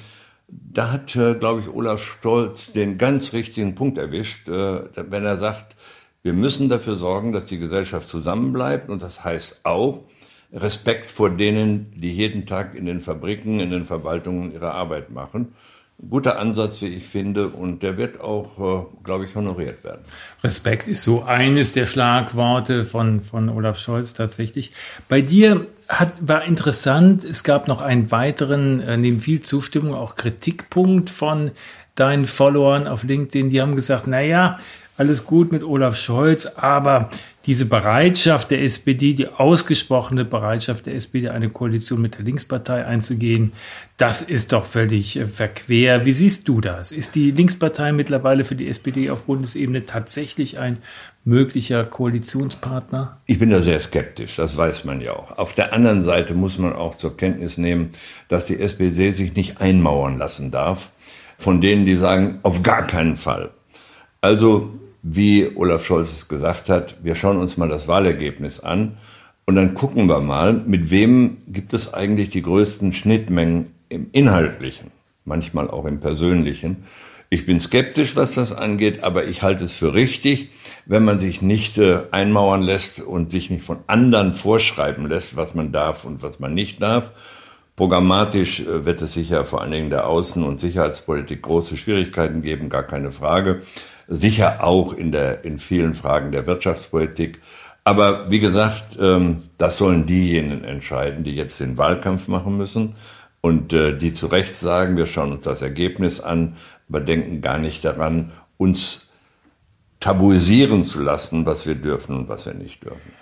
Da 0.49 0.91
hat, 0.91 1.15
äh, 1.15 1.35
glaube 1.35 1.61
ich, 1.61 1.69
Olaf 1.69 2.03
Stolz 2.03 2.73
den 2.73 2.97
ganz 2.97 3.33
richtigen 3.35 3.75
Punkt 3.75 3.99
erwischt, 3.99 4.49
äh, 4.49 4.81
wenn 4.97 5.25
er 5.25 5.37
sagt, 5.37 5.77
wir 6.23 6.33
müssen 6.33 6.69
dafür 6.69 6.97
sorgen, 6.97 7.33
dass 7.33 7.47
die 7.47 7.59
Gesellschaft 7.59 8.09
zusammenbleibt 8.09 8.89
und 8.89 9.03
das 9.03 9.25
heißt 9.25 9.61
auch 9.65 10.05
Respekt 10.53 11.05
vor 11.05 11.31
denen, 11.31 11.93
die 12.01 12.11
jeden 12.11 12.47
Tag 12.47 12.75
in 12.75 12.87
den 12.87 13.03
Fabriken, 13.03 13.61
in 13.61 13.71
den 13.71 13.85
Verwaltungen 13.85 14.53
ihre 14.53 14.73
Arbeit 14.73 15.11
machen 15.11 15.53
guter 16.09 16.39
Ansatz, 16.39 16.81
wie 16.81 16.87
ich 16.87 17.07
finde, 17.07 17.49
und 17.49 17.83
der 17.83 17.97
wird 17.97 18.21
auch, 18.21 18.59
äh, 18.59 18.87
glaube 19.03 19.25
ich, 19.25 19.35
honoriert 19.35 19.83
werden. 19.83 20.03
Respekt 20.45 20.87
ist 20.87 21.03
so 21.03 21.25
eines 21.25 21.73
der 21.73 21.87
Schlagworte 21.87 22.85
von, 22.85 23.21
von 23.21 23.49
Olaf 23.49 23.79
Scholz 23.79 24.15
tatsächlich. 24.15 24.73
Bei 25.09 25.21
dir 25.21 25.67
hat, 25.89 26.13
war 26.21 26.45
interessant, 26.45 27.25
es 27.25 27.43
gab 27.43 27.67
noch 27.67 27.81
einen 27.81 28.13
weiteren, 28.13 28.81
äh, 28.81 28.97
neben 28.97 29.19
viel 29.19 29.41
Zustimmung, 29.41 29.95
auch 29.95 30.15
Kritikpunkt 30.15 31.11
von 31.11 31.51
deinen 31.97 32.27
Followern 32.27 32.87
auf 32.87 33.03
LinkedIn. 33.03 33.51
Die 33.51 33.61
haben 33.61 33.75
gesagt, 33.75 34.07
naja, 34.07 34.59
alles 34.97 35.27
gut 35.27 35.51
mit 35.51 35.65
Olaf 35.65 35.97
Scholz, 35.97 36.47
aber 36.47 37.11
diese 37.49 37.65
Bereitschaft 37.65 38.51
der 38.51 38.63
SPD, 38.63 39.15
die 39.15 39.27
ausgesprochene 39.27 40.27
Bereitschaft 40.27 40.85
der 40.85 40.95
SPD, 40.95 41.31
eine 41.31 41.49
Koalition 41.49 42.03
mit 42.03 42.17
der 42.17 42.25
Linkspartei 42.25 42.85
einzugehen, 42.85 43.55
das 43.97 44.21
ist 44.21 44.53
doch 44.53 44.67
völlig 44.67 45.19
äh, 45.19 45.27
verquer. 45.27 46.05
Wie 46.05 46.13
siehst 46.13 46.47
du 46.47 46.61
das? 46.61 46.93
Ist 46.93 47.15
die 47.15 47.31
Linkspartei 47.31 47.93
mittlerweile 47.93 48.45
für 48.45 48.55
die 48.55 48.69
SPD 48.69 49.09
auf 49.09 49.23
Bundesebene 49.23 49.87
tatsächlich 49.87 50.59
ein 50.59 50.77
möglicher 51.25 51.87
Koalitionspartner? 51.87 53.17
Ich 53.25 53.39
bin 53.39 53.49
da 53.49 53.63
sehr 53.63 53.81
skeptisch, 53.81 54.37
das 54.37 54.59
weiß 54.59 54.85
man 54.85 55.01
ja 55.01 55.15
auch. 55.15 55.39
Auf 55.39 55.55
der 55.55 55.73
anderen 55.73 56.03
Seite 56.03 56.35
muss 56.35 56.59
man 56.59 56.75
auch 56.75 56.99
zur 56.99 57.17
Kenntnis 57.17 57.57
nehmen, 57.57 57.93
dass 58.29 58.45
die 58.45 58.61
SPD 58.61 59.13
sich 59.13 59.35
nicht 59.37 59.59
einmauern 59.59 60.19
lassen 60.19 60.51
darf 60.51 60.91
von 61.39 61.63
denen, 61.63 61.87
die 61.87 61.97
sagen, 61.97 62.41
auf 62.43 62.63
gar 62.63 62.87
keinen 62.87 63.17
Fall. 63.17 63.53
Also 64.21 64.71
wie 65.03 65.51
Olaf 65.55 65.85
Scholz 65.85 66.13
es 66.13 66.29
gesagt 66.29 66.69
hat, 66.69 66.97
wir 67.03 67.15
schauen 67.15 67.39
uns 67.39 67.57
mal 67.57 67.69
das 67.69 67.89
Wahlergebnis 67.89 68.61
an 68.61 68.93
und 69.47 69.57
dann 69.57 69.75
gucken 69.75 70.09
wir 70.09 70.21
mal, 70.21 70.53
mit 70.53 70.91
wem 70.91 71.39
gibt 71.47 71.73
es 71.73 71.95
eigentlich 71.95 72.31
die 72.31 72.43
größten 72.43 72.93
Schnittmengen 72.93 73.73
im 73.89 74.09
Inhaltlichen, 74.13 74.91
manchmal 75.25 75.71
auch 75.71 75.87
im 75.87 76.01
Persönlichen. 76.01 76.85
Ich 77.31 77.45
bin 77.45 77.61
skeptisch, 77.61 78.17
was 78.17 78.33
das 78.33 78.53
angeht, 78.53 79.05
aber 79.05 79.27
ich 79.27 79.43
halte 79.43 79.65
es 79.65 79.75
für 79.75 79.93
richtig, 79.93 80.51
wenn 80.87 81.05
man 81.05 81.21
sich 81.21 81.43
nicht 81.43 81.77
äh, 81.77 82.01
einmauern 82.11 82.63
lässt 82.63 83.01
und 83.01 83.31
sich 83.31 83.51
nicht 83.51 83.63
von 83.63 83.79
anderen 83.87 84.33
vorschreiben 84.33 85.07
lässt, 85.07 85.37
was 85.37 85.55
man 85.55 85.71
darf 85.71 86.07
und 86.07 86.23
was 86.23 86.41
man 86.41 86.55
nicht 86.55 86.81
darf. 86.81 87.11
Programmatisch 87.77 88.61
äh, 88.61 88.87
wird 88.87 89.03
es 89.03 89.13
sicher 89.13 89.45
vor 89.45 89.61
allen 89.61 89.73
Dingen 89.73 89.91
der 89.91 90.07
Außen- 90.07 90.43
und 90.43 90.59
Sicherheitspolitik 90.59 91.43
große 91.43 91.77
Schwierigkeiten 91.77 92.43
geben, 92.43 92.71
gar 92.71 92.83
keine 92.83 93.13
Frage. 93.13 93.61
Sicher 94.09 94.65
auch 94.65 94.95
in, 94.95 95.13
der, 95.13 95.45
in 95.45 95.59
vielen 95.59 95.95
Fragen 95.95 96.33
der 96.33 96.47
Wirtschaftspolitik. 96.47 97.41
Aber 97.85 98.31
wie 98.31 98.41
gesagt, 98.41 98.99
ähm, 99.01 99.43
das 99.59 99.79
sollen 99.79 100.07
diejenigen 100.07 100.65
entscheiden, 100.65 101.25
die 101.25 101.35
jetzt 101.35 101.61
den 101.61 101.79
Wahlkampf 101.79 102.27
machen 102.29 102.57
müssen 102.57 102.95
und 103.41 103.73
äh, 103.73 103.97
die 103.97 104.13
zu 104.13 104.27
Recht 104.27 104.57
sagen, 104.57 104.97
wir 104.97 105.07
schauen 105.07 105.33
uns 105.33 105.45
das 105.45 105.63
Ergebnis 105.63 106.21
an, 106.21 106.57
aber 106.89 107.01
denken 107.01 107.41
gar 107.41 107.59
nicht 107.59 107.85
daran, 107.85 108.33
uns 108.57 109.13
tabuisieren 110.01 110.85
zu 110.85 111.03
lassen, 111.03 111.47
was 111.47 111.67
wir 111.67 111.75
dürfen 111.75 112.17
und 112.17 112.29
was 112.29 112.47
wir 112.47 112.55
nicht 112.55 112.85
dürfen. 112.85 113.13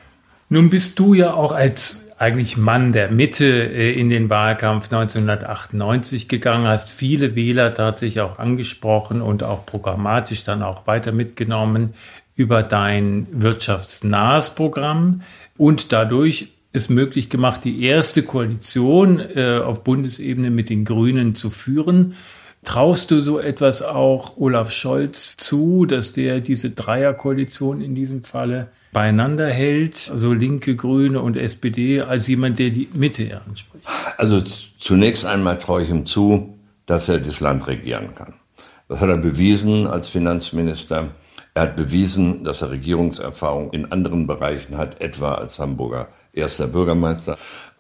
Nun 0.49 0.71
bist 0.71 0.99
du 0.99 1.15
ja 1.15 1.35
auch 1.35 1.53
als 1.53 2.06
eigentlich 2.19 2.57
Mann 2.57 2.93
der 2.93 3.11
Mitte 3.11 3.47
äh, 3.47 3.93
in 3.93 4.09
den 4.09 4.31
Wahlkampf 4.31 4.87
1998 4.87 6.29
gegangen, 6.29 6.67
hast 6.67 6.89
viele 6.91 7.37
Wähler 7.37 7.75
tatsächlich 7.75 8.21
auch 8.21 8.39
angesprochen 8.39 9.21
und 9.21 9.43
auch 9.43 9.67
programmatisch 9.67 10.45
dann 10.45 10.63
auch 10.63 10.87
weiter 10.87 11.13
mitgenommen 11.13 11.95
über 12.35 12.63
dein 12.63 13.27
wirtschaftsnahes 13.33 14.55
Programm 14.55 15.23
und 15.57 15.93
dadurch 15.93 16.49
es 16.73 16.89
möglich 16.91 17.31
gemacht, 17.31 17.63
die 17.65 17.83
erste 17.85 18.23
Koalition 18.23 19.19
äh, 19.19 19.61
auf 19.65 19.83
Bundesebene 19.83 20.51
mit 20.51 20.69
den 20.69 20.85
Grünen 20.85 21.35
zu 21.35 21.51
führen. 21.51 22.15
Traust 22.65 23.11
du 23.11 23.21
so 23.21 23.39
etwas 23.39 23.83
auch 23.83 24.37
Olaf 24.37 24.71
Scholz 24.73 25.37
zu, 25.37 25.87
dass 25.87 26.13
der 26.13 26.41
diese 26.41 26.71
Dreierkoalition 26.71 27.81
in 27.81 27.95
diesem 27.95 28.25
Falle 28.25 28.69
beieinander 28.97 29.51
hält, 29.51 30.09
also 30.11 30.33
Linke, 30.33 30.75
Grüne 30.75 31.21
und 31.21 31.37
SPD, 31.37 32.01
als 32.01 32.29
jemand, 32.29 32.59
der 32.59 32.71
die 32.71 32.89
Mitte 32.95 33.43
anspricht? 33.47 33.87
Also 34.17 34.41
zunächst 34.41 35.27
einmal 35.27 35.59
traue 35.59 35.83
ich 35.83 35.91
ihm 35.91 36.07
zu, 36.07 36.59
dass 36.87 37.11
er 37.11 37.19
das 37.19 37.41
Land 37.41 37.67
regieren 37.67 38.15
kann. 38.15 38.33
Das 38.89 39.01
hat 39.01 39.11
er 39.11 39.19
bewiesen 39.19 39.87
als 39.87 40.09
Finanzminister. 40.09 41.09
Er 41.53 41.63
hat 41.63 41.77
bewiesen, 41.77 42.43
dass 42.43 42.63
er 42.63 42.71
Regierungserfahrung 42.71 43.71
in 43.75 43.93
anderen 43.93 44.27
Bereichen 44.27 44.79
hat, 44.79 44.99
etwa 45.03 45.35
als 45.35 45.59
Hamburger 45.59 46.09
erster 46.33 46.67
Bürgermeister. 46.67 47.37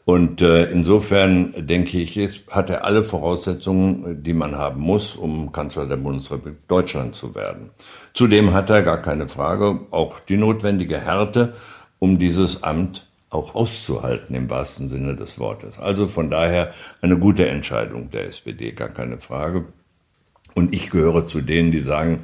Und 0.07 0.41
äh, 0.41 0.71
insofern 0.71 1.53
denke 1.67 1.99
ich, 1.99 2.17
ist, 2.17 2.55
hat 2.55 2.71
er 2.71 2.85
alle 2.85 3.03
Voraussetzungen, 3.03 4.23
die 4.23 4.35
man 4.35 4.57
haben 4.57 4.81
muss, 4.81 5.17
um 5.17 5.51
Kanzler 5.51 5.87
der 5.87 5.97
Bundesrepublik 5.97 6.69
Deutschland 6.69 7.17
zu 7.17 7.35
werden. 7.35 7.71
Zudem 8.15 8.55
hat 8.55 8.71
er 8.71 8.85
gar 8.85 9.03
keine 9.03 9.29
Frage 9.29 9.81
auch 9.91 10.21
die 10.21 10.37
notwendige 10.37 11.01
Härte, 11.01 11.55
um 11.99 12.21
dieses 12.21 12.63
Amt 12.63 13.11
auch 13.31 13.57
auszuhalten 13.57 14.37
im 14.37 14.49
wahrsten 14.49 14.89
Sinne 14.89 15.17
des 15.17 15.41
Wortes. 15.41 15.81
Also 15.81 16.07
von 16.07 16.31
daher 16.31 16.73
eine 17.03 17.19
gute 17.19 17.49
Entscheidung 17.49 18.13
der 18.13 18.29
SPD, 18.29 18.71
gar 18.71 18.91
keine 18.91 19.19
Frage. 19.19 19.65
Und 20.55 20.73
ich 20.73 20.91
gehöre 20.91 21.27
zu 21.27 21.41
denen, 21.41 21.73
die 21.73 21.81
sagen, 21.81 22.21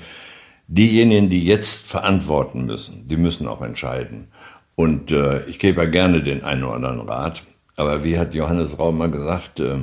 diejenigen, 0.68 1.30
die 1.30 1.44
jetzt 1.44 1.84
verantworten 1.84 2.64
müssen, 2.64 3.08
die 3.08 3.16
müssen 3.16 3.48
auch 3.48 3.60
entscheiden. 3.60 4.28
Und 4.76 5.10
äh, 5.10 5.44
ich 5.46 5.58
gebe 5.58 5.82
ja 5.82 5.88
gerne 5.88 6.22
den 6.22 6.44
einen 6.44 6.62
oder 6.62 6.74
anderen 6.74 7.00
Rat, 7.00 7.42
aber 7.82 8.04
wie 8.04 8.18
hat 8.18 8.34
Johannes 8.34 8.78
Raum 8.78 8.98
mal 8.98 9.10
gesagt, 9.10 9.60
äh, 9.60 9.76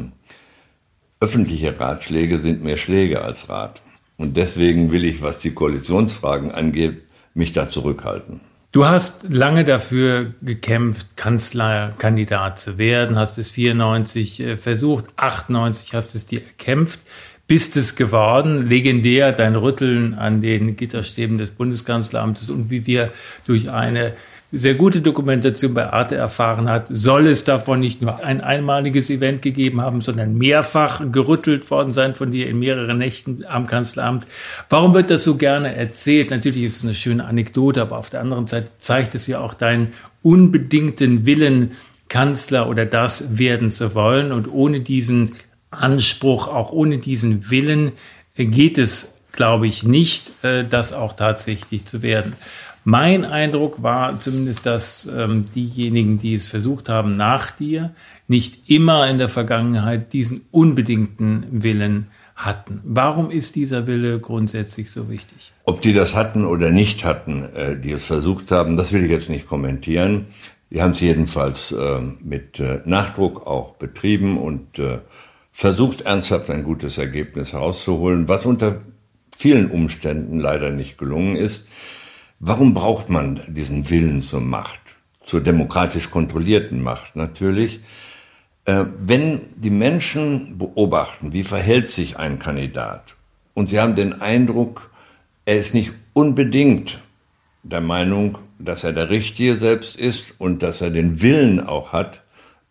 öffentliche 1.19 1.79
Ratschläge 1.79 2.37
sind 2.37 2.63
mehr 2.63 2.77
Schläge 2.77 3.21
als 3.21 3.49
Rat. 3.49 3.81
Und 4.17 4.37
deswegen 4.37 4.91
will 4.91 5.05
ich, 5.05 5.21
was 5.21 5.39
die 5.39 5.51
Koalitionsfragen 5.51 6.51
angeht, 6.51 7.01
mich 7.33 7.53
da 7.53 7.69
zurückhalten. 7.69 8.41
Du 8.71 8.85
hast 8.85 9.29
lange 9.29 9.63
dafür 9.63 10.33
gekämpft, 10.41 11.17
Kanzlerkandidat 11.17 12.59
zu 12.59 12.77
werden, 12.77 13.17
hast 13.17 13.37
es 13.37 13.49
94 13.49 14.39
äh, 14.41 14.57
versucht, 14.57 15.05
98 15.15 15.93
hast 15.93 16.15
es 16.15 16.25
dir 16.25 16.41
erkämpft 16.43 16.99
bist 17.49 17.77
es 17.77 17.95
geworden. 17.95 18.69
Legendär 18.69 19.33
dein 19.33 19.55
Rütteln 19.55 20.13
an 20.13 20.39
den 20.41 20.77
Gitterstäben 20.77 21.39
des 21.39 21.49
Bundeskanzleramtes 21.49 22.49
und 22.49 22.69
wie 22.69 22.85
wir 22.85 23.11
durch 23.47 23.71
eine 23.71 24.13
sehr 24.51 24.73
gute 24.73 25.01
Dokumentation 25.01 25.75
bei 25.75 25.91
Arte 25.91 26.15
erfahren 26.15 26.69
hat, 26.69 26.87
soll 26.89 27.27
es 27.27 27.43
davon 27.43 27.79
nicht 27.79 28.01
nur 28.01 28.23
ein 28.23 28.41
einmaliges 28.41 29.09
Event 29.09 29.43
gegeben 29.43 29.81
haben, 29.81 30.01
sondern 30.01 30.37
mehrfach 30.37 31.01
gerüttelt 31.11 31.69
worden 31.69 31.91
sein 31.91 32.15
von 32.15 32.31
dir 32.31 32.47
in 32.47 32.59
mehreren 32.59 32.97
Nächten 32.97 33.45
am 33.47 33.67
Kanzleramt. 33.67 34.25
Warum 34.69 34.93
wird 34.95 35.11
das 35.11 35.23
so 35.23 35.37
gerne 35.37 35.75
erzählt? 35.75 36.31
Natürlich 36.31 36.63
ist 36.63 36.77
es 36.77 36.83
eine 36.83 36.95
schöne 36.95 37.25
Anekdote, 37.25 37.81
aber 37.81 37.97
auf 37.97 38.09
der 38.09 38.21
anderen 38.21 38.47
Seite 38.47 38.69
zeigt 38.79 39.13
es 39.13 39.27
ja 39.27 39.39
auch 39.39 39.53
deinen 39.53 39.93
unbedingten 40.23 41.25
Willen, 41.25 41.71
Kanzler 42.09 42.67
oder 42.67 42.85
das 42.85 43.37
werden 43.37 43.69
zu 43.71 43.93
wollen. 43.93 44.31
Und 44.31 44.51
ohne 44.51 44.81
diesen 44.81 45.35
Anspruch, 45.71 46.47
auch 46.47 46.71
ohne 46.71 46.97
diesen 46.97 47.49
Willen 47.51 47.91
äh, 48.35 48.45
geht 48.45 48.77
es, 48.77 49.13
glaube 49.31 49.67
ich, 49.67 49.83
nicht, 49.83 50.43
äh, 50.43 50.65
das 50.67 50.91
auch 50.91 51.15
tatsächlich 51.15 51.85
zu 51.85 52.01
werden. 52.01 52.33
Mein 52.83 53.25
Eindruck 53.25 53.83
war 53.83 54.19
zumindest, 54.19 54.65
dass 54.65 55.09
ähm, 55.15 55.45
diejenigen, 55.53 56.19
die 56.19 56.33
es 56.33 56.47
versucht 56.47 56.89
haben 56.89 57.17
nach 57.17 57.51
dir, 57.51 57.93
nicht 58.27 58.69
immer 58.69 59.07
in 59.07 59.17
der 59.17 59.29
Vergangenheit 59.29 60.13
diesen 60.13 60.45
unbedingten 60.51 61.45
Willen 61.51 62.07
hatten. 62.35 62.81
Warum 62.85 63.31
ist 63.31 63.55
dieser 63.55 63.85
Wille 63.85 64.19
grundsätzlich 64.19 64.91
so 64.91 65.09
wichtig? 65.09 65.51
Ob 65.65 65.81
die 65.81 65.93
das 65.93 66.15
hatten 66.15 66.45
oder 66.45 66.71
nicht 66.71 67.03
hatten, 67.03 67.43
äh, 67.53 67.77
die 67.77 67.91
es 67.91 68.05
versucht 68.05 68.51
haben, 68.51 68.77
das 68.77 68.93
will 68.93 69.03
ich 69.03 69.11
jetzt 69.11 69.29
nicht 69.29 69.47
kommentieren. 69.47 70.27
Die 70.69 70.81
haben 70.81 70.91
es 70.91 71.01
jedenfalls 71.01 71.71
äh, 71.71 71.99
mit 72.21 72.59
äh, 72.59 72.81
Nachdruck 72.85 73.45
auch 73.45 73.73
betrieben 73.73 74.37
und 74.37 74.79
äh, 74.79 74.99
versucht 75.51 76.01
ernsthaft 76.01 76.49
ein 76.49 76.63
gutes 76.63 76.97
Ergebnis 76.97 77.53
herauszuholen, 77.53 78.29
was 78.29 78.45
unter 78.45 78.81
vielen 79.35 79.71
Umständen 79.71 80.39
leider 80.39 80.69
nicht 80.69 80.97
gelungen 80.97 81.35
ist. 81.35 81.67
Warum 82.39 82.73
braucht 82.73 83.09
man 83.09 83.41
diesen 83.49 83.89
Willen 83.89 84.21
zur 84.21 84.39
Macht, 84.39 84.79
zur 85.23 85.41
demokratisch 85.41 86.09
kontrollierten 86.09 86.81
Macht 86.81 87.17
natürlich? 87.17 87.81
Äh, 88.63 88.85
wenn 88.97 89.41
die 89.57 89.69
Menschen 89.69 90.57
beobachten, 90.57 91.33
wie 91.33 91.43
verhält 91.43 91.87
sich 91.87 92.17
ein 92.17 92.39
Kandidat, 92.39 93.15
und 93.55 93.67
sie 93.67 93.79
haben 93.81 93.95
den 93.95 94.21
Eindruck, 94.21 94.89
er 95.43 95.57
ist 95.57 95.73
nicht 95.73 95.91
unbedingt 96.13 96.99
der 97.63 97.81
Meinung, 97.81 98.37
dass 98.57 98.85
er 98.85 98.93
der 98.93 99.09
Richtige 99.09 99.57
selbst 99.57 99.97
ist 99.97 100.35
und 100.37 100.63
dass 100.63 100.79
er 100.79 100.91
den 100.91 101.21
Willen 101.21 101.59
auch 101.59 101.91
hat, 101.91 102.21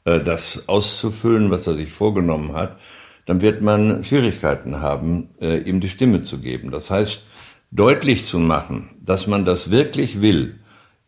äh, 0.06 0.18
das 0.18 0.66
auszufüllen, 0.66 1.50
was 1.50 1.66
er 1.66 1.74
sich 1.74 1.92
vorgenommen 1.92 2.54
hat, 2.54 2.78
dann 3.26 3.42
wird 3.42 3.60
man 3.60 4.02
Schwierigkeiten 4.02 4.80
haben, 4.80 5.28
äh, 5.42 5.58
ihm 5.58 5.80
die 5.80 5.90
Stimme 5.90 6.22
zu 6.22 6.40
geben. 6.40 6.70
Das 6.70 6.90
heißt, 6.90 7.27
deutlich 7.70 8.24
zu 8.24 8.38
machen, 8.38 8.90
dass 9.00 9.26
man 9.26 9.44
das 9.44 9.70
wirklich 9.70 10.20
will, 10.20 10.58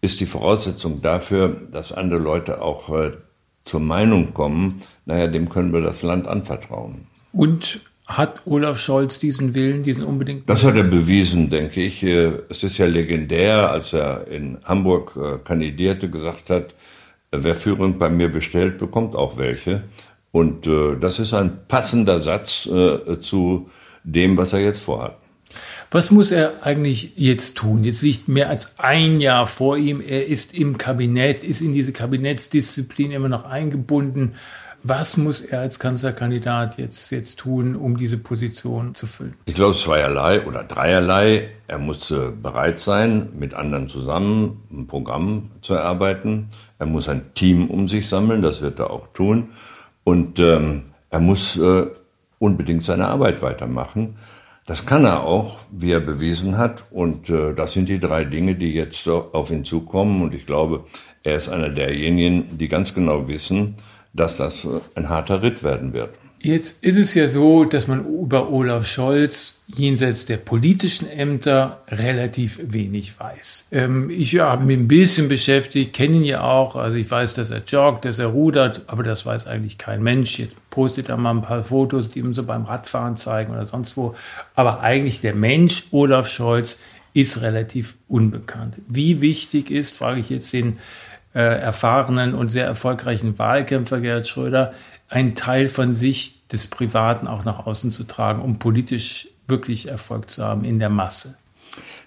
ist 0.00 0.20
die 0.20 0.26
Voraussetzung 0.26 1.02
dafür, 1.02 1.56
dass 1.70 1.92
andere 1.92 2.20
Leute 2.20 2.62
auch 2.62 2.88
äh, 2.94 3.12
zur 3.62 3.80
Meinung 3.80 4.32
kommen, 4.32 4.80
naja, 5.04 5.26
dem 5.26 5.48
können 5.48 5.72
wir 5.72 5.82
das 5.82 6.02
Land 6.02 6.26
anvertrauen. 6.26 7.06
Und 7.32 7.80
hat 8.06 8.42
Olaf 8.44 8.78
Scholz 8.78 9.18
diesen 9.18 9.54
Willen, 9.54 9.82
diesen 9.82 10.02
unbedingt? 10.02 10.48
Das 10.48 10.64
hat 10.64 10.74
er 10.74 10.82
bewiesen, 10.82 11.48
denke 11.48 11.80
ich. 11.80 12.02
Es 12.02 12.64
ist 12.64 12.78
ja 12.78 12.86
legendär, 12.86 13.70
als 13.70 13.92
er 13.92 14.26
in 14.26 14.58
Hamburg 14.64 15.44
kandidierte, 15.44 16.10
gesagt 16.10 16.50
hat, 16.50 16.74
wer 17.30 17.54
Führung 17.54 17.98
bei 17.98 18.10
mir 18.10 18.28
bestellt, 18.28 18.78
bekommt 18.78 19.14
auch 19.14 19.36
welche. 19.36 19.84
Und 20.32 20.66
äh, 20.66 20.96
das 20.98 21.18
ist 21.18 21.34
ein 21.34 21.66
passender 21.66 22.20
Satz 22.20 22.66
äh, 22.66 23.18
zu 23.18 23.68
dem, 24.04 24.36
was 24.36 24.52
er 24.52 24.60
jetzt 24.60 24.82
vorhat. 24.82 25.19
Was 25.92 26.12
muss 26.12 26.30
er 26.30 26.52
eigentlich 26.62 27.16
jetzt 27.16 27.56
tun? 27.56 27.82
Jetzt 27.82 28.02
liegt 28.02 28.28
mehr 28.28 28.48
als 28.48 28.78
ein 28.78 29.20
Jahr 29.20 29.48
vor 29.48 29.76
ihm. 29.76 30.00
Er 30.00 30.28
ist 30.28 30.54
im 30.54 30.78
Kabinett, 30.78 31.42
ist 31.42 31.62
in 31.62 31.74
diese 31.74 31.92
Kabinettsdisziplin 31.92 33.10
immer 33.10 33.28
noch 33.28 33.44
eingebunden. 33.44 34.34
Was 34.84 35.16
muss 35.16 35.40
er 35.40 35.60
als 35.60 35.80
Kanzlerkandidat 35.80 36.78
jetzt, 36.78 37.10
jetzt 37.10 37.40
tun, 37.40 37.74
um 37.74 37.96
diese 37.96 38.18
Position 38.18 38.94
zu 38.94 39.08
füllen? 39.08 39.34
Ich 39.46 39.54
glaube 39.54 39.74
zweierlei 39.74 40.46
oder 40.46 40.62
dreierlei. 40.62 41.50
Er 41.66 41.78
muss 41.78 42.10
äh, 42.12 42.30
bereit 42.40 42.78
sein, 42.78 43.28
mit 43.36 43.52
anderen 43.52 43.88
zusammen 43.88 44.62
ein 44.72 44.86
Programm 44.86 45.50
zu 45.60 45.74
erarbeiten. 45.74 46.50
Er 46.78 46.86
muss 46.86 47.08
ein 47.08 47.34
Team 47.34 47.68
um 47.68 47.88
sich 47.88 48.08
sammeln, 48.08 48.42
das 48.42 48.62
wird 48.62 48.78
er 48.78 48.90
auch 48.90 49.08
tun. 49.12 49.48
Und 50.04 50.38
ähm, 50.38 50.84
er 51.10 51.20
muss 51.20 51.58
äh, 51.58 51.86
unbedingt 52.38 52.84
seine 52.84 53.08
Arbeit 53.08 53.42
weitermachen. 53.42 54.14
Das 54.66 54.86
kann 54.86 55.04
er 55.04 55.24
auch, 55.24 55.58
wie 55.70 55.90
er 55.92 56.00
bewiesen 56.00 56.58
hat. 56.58 56.84
Und 56.90 57.28
äh, 57.28 57.54
das 57.54 57.72
sind 57.72 57.88
die 57.88 57.98
drei 57.98 58.24
Dinge, 58.24 58.54
die 58.54 58.72
jetzt 58.72 59.08
auf 59.08 59.50
ihn 59.50 59.64
zukommen. 59.64 60.22
Und 60.22 60.34
ich 60.34 60.46
glaube, 60.46 60.84
er 61.22 61.36
ist 61.36 61.48
einer 61.48 61.70
derjenigen, 61.70 62.58
die 62.58 62.68
ganz 62.68 62.94
genau 62.94 63.26
wissen, 63.28 63.76
dass 64.12 64.36
das 64.36 64.66
ein 64.94 65.08
harter 65.08 65.42
Ritt 65.42 65.62
werden 65.62 65.92
wird. 65.92 66.14
Jetzt 66.42 66.82
ist 66.82 66.96
es 66.96 67.14
ja 67.14 67.28
so, 67.28 67.64
dass 67.66 67.86
man 67.86 68.06
über 68.06 68.50
Olaf 68.50 68.86
Scholz 68.86 69.60
jenseits 69.76 70.24
der 70.24 70.38
politischen 70.38 71.06
Ämter 71.06 71.82
relativ 71.88 72.58
wenig 72.62 73.20
weiß. 73.20 73.68
Ähm, 73.72 74.08
ich 74.08 74.38
habe 74.38 74.64
mich 74.64 74.78
ein 74.78 74.88
bisschen 74.88 75.28
beschäftigt, 75.28 75.92
kenne 75.92 76.16
ihn 76.16 76.24
ja 76.24 76.42
auch. 76.42 76.76
Also 76.76 76.96
ich 76.96 77.10
weiß, 77.10 77.34
dass 77.34 77.50
er 77.50 77.60
joggt, 77.66 78.06
dass 78.06 78.18
er 78.18 78.28
rudert, 78.28 78.80
aber 78.86 79.02
das 79.02 79.26
weiß 79.26 79.48
eigentlich 79.48 79.76
kein 79.76 80.02
Mensch. 80.02 80.38
Jetzt 80.38 80.56
postet 80.70 81.10
er 81.10 81.18
mal 81.18 81.32
ein 81.32 81.42
paar 81.42 81.62
Fotos, 81.62 82.10
die 82.10 82.20
ihm 82.20 82.32
so 82.32 82.42
beim 82.42 82.64
Radfahren 82.64 83.16
zeigen 83.16 83.52
oder 83.52 83.66
sonst 83.66 83.98
wo. 83.98 84.14
Aber 84.54 84.80
eigentlich 84.80 85.20
der 85.20 85.34
Mensch 85.34 85.88
Olaf 85.90 86.26
Scholz 86.26 86.80
ist 87.12 87.42
relativ 87.42 87.96
unbekannt. 88.08 88.76
Wie 88.88 89.20
wichtig 89.20 89.70
ist, 89.70 89.94
frage 89.94 90.20
ich 90.20 90.30
jetzt 90.30 90.50
den 90.54 90.78
äh, 91.34 91.40
erfahrenen 91.40 92.34
und 92.34 92.48
sehr 92.48 92.66
erfolgreichen 92.66 93.38
Wahlkämpfer 93.38 94.00
Gerhard 94.00 94.26
Schröder, 94.26 94.72
einen 95.08 95.34
Teil 95.34 95.68
von 95.68 95.94
sich 95.94 96.46
des 96.48 96.68
Privaten 96.68 97.26
auch 97.26 97.44
nach 97.44 97.66
außen 97.66 97.90
zu 97.90 98.04
tragen, 98.04 98.42
um 98.42 98.58
politisch 98.58 99.28
wirklich 99.46 99.88
Erfolg 99.88 100.30
zu 100.30 100.44
haben 100.44 100.64
in 100.64 100.78
der 100.78 100.90
Masse? 100.90 101.36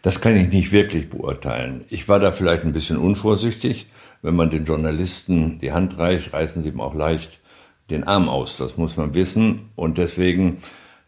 Das 0.01 0.19
kann 0.19 0.35
ich 0.35 0.49
nicht 0.49 0.71
wirklich 0.71 1.09
beurteilen. 1.09 1.85
Ich 1.89 2.09
war 2.09 2.19
da 2.19 2.31
vielleicht 2.31 2.63
ein 2.63 2.73
bisschen 2.73 2.97
unvorsichtig. 2.97 3.87
Wenn 4.21 4.35
man 4.35 4.49
den 4.49 4.65
Journalisten 4.65 5.59
die 5.59 5.71
Hand 5.71 5.97
reicht, 5.97 6.33
reißen 6.33 6.63
sie 6.63 6.69
ihm 6.69 6.81
auch 6.81 6.93
leicht 6.93 7.39
den 7.89 8.05
Arm 8.05 8.27
aus. 8.27 8.57
Das 8.57 8.77
muss 8.77 8.97
man 8.97 9.13
wissen. 9.13 9.69
Und 9.75 9.97
deswegen 9.97 10.57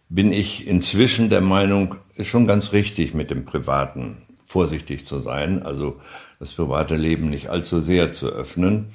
bin 0.10 0.32
ich 0.32 0.68
inzwischen 0.68 1.30
der 1.30 1.42
Meinung, 1.42 1.96
ist 2.16 2.28
schon 2.28 2.48
ganz 2.48 2.72
richtig, 2.72 3.14
mit 3.14 3.32
dem 3.32 3.44
Privaten 3.46 4.18
vorsichtig 4.46 5.06
zu 5.06 5.20
sein. 5.20 5.64
Also 5.64 6.00
das 6.39 6.54
private 6.54 6.96
Leben 6.96 7.30
nicht 7.30 7.50
allzu 7.50 7.82
sehr 7.82 8.13
zu 8.13 8.30
öffnen. 8.30 8.88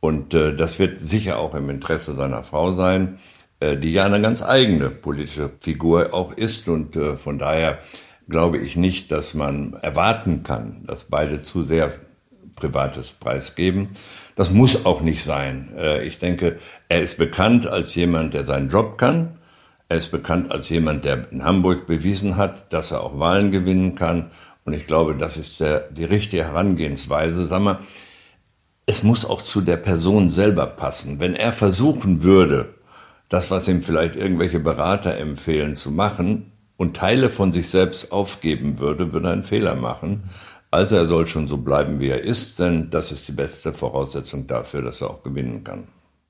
Und 0.00 0.34
äh, 0.34 0.54
das 0.54 0.78
wird 0.78 1.00
sicher 1.00 1.38
auch 1.38 1.54
im 1.54 1.70
Interesse 1.70 2.14
seiner 2.14 2.42
Frau 2.42 2.72
sein, 2.72 3.18
äh, 3.60 3.76
die 3.76 3.92
ja 3.92 4.04
eine 4.04 4.20
ganz 4.20 4.42
eigene 4.42 4.90
politische 4.90 5.50
Figur 5.60 6.12
auch 6.12 6.32
ist. 6.32 6.68
Und 6.68 6.96
äh, 6.96 7.16
von 7.16 7.38
daher 7.38 7.78
glaube 8.28 8.58
ich 8.58 8.76
nicht, 8.76 9.12
dass 9.12 9.34
man 9.34 9.74
erwarten 9.74 10.42
kann, 10.42 10.82
dass 10.86 11.04
beide 11.04 11.42
zu 11.42 11.62
sehr 11.62 11.92
Privates 12.56 13.12
preisgeben. 13.12 13.90
Das 14.34 14.50
muss 14.50 14.86
auch 14.86 15.00
nicht 15.02 15.22
sein. 15.22 15.70
Äh, 15.76 16.04
ich 16.04 16.18
denke, 16.18 16.58
er 16.88 17.00
ist 17.00 17.18
bekannt 17.18 17.66
als 17.66 17.94
jemand, 17.94 18.34
der 18.34 18.46
seinen 18.46 18.70
Job 18.70 18.98
kann. 18.98 19.38
Er 19.88 19.98
ist 19.98 20.10
bekannt 20.10 20.50
als 20.50 20.68
jemand, 20.68 21.04
der 21.04 21.30
in 21.30 21.44
Hamburg 21.44 21.86
bewiesen 21.86 22.36
hat, 22.36 22.72
dass 22.72 22.92
er 22.92 23.02
auch 23.02 23.18
Wahlen 23.18 23.50
gewinnen 23.50 23.94
kann. 23.94 24.30
Und 24.64 24.74
ich 24.74 24.86
glaube, 24.86 25.14
das 25.14 25.36
ist 25.36 25.60
der, 25.60 25.80
die 25.90 26.04
richtige 26.04 26.44
Herangehensweise. 26.44 27.46
Sag 27.46 27.62
mal, 27.62 27.78
es 28.86 29.02
muss 29.02 29.24
auch 29.24 29.42
zu 29.42 29.60
der 29.60 29.76
Person 29.76 30.30
selber 30.30 30.66
passen. 30.66 31.20
Wenn 31.20 31.34
er 31.34 31.52
versuchen 31.52 32.22
würde, 32.22 32.74
das, 33.28 33.50
was 33.50 33.68
ihm 33.68 33.82
vielleicht 33.82 34.16
irgendwelche 34.16 34.60
Berater 34.60 35.16
empfehlen, 35.16 35.74
zu 35.74 35.90
machen 35.90 36.52
und 36.76 36.96
Teile 36.96 37.30
von 37.30 37.52
sich 37.52 37.70
selbst 37.70 38.12
aufgeben 38.12 38.78
würde, 38.78 39.12
würde 39.12 39.28
er 39.28 39.32
einen 39.32 39.42
Fehler 39.42 39.74
machen. 39.74 40.24
Also 40.70 40.96
er 40.96 41.06
soll 41.06 41.26
schon 41.26 41.48
so 41.48 41.58
bleiben, 41.58 42.00
wie 42.00 42.08
er 42.08 42.20
ist, 42.20 42.58
denn 42.58 42.90
das 42.90 43.12
ist 43.12 43.28
die 43.28 43.32
beste 43.32 43.72
Voraussetzung 43.72 44.46
dafür, 44.46 44.82
dass 44.82 45.00
er 45.00 45.10
auch 45.10 45.22
gewinnen 45.22 45.64
kann. 45.64 45.84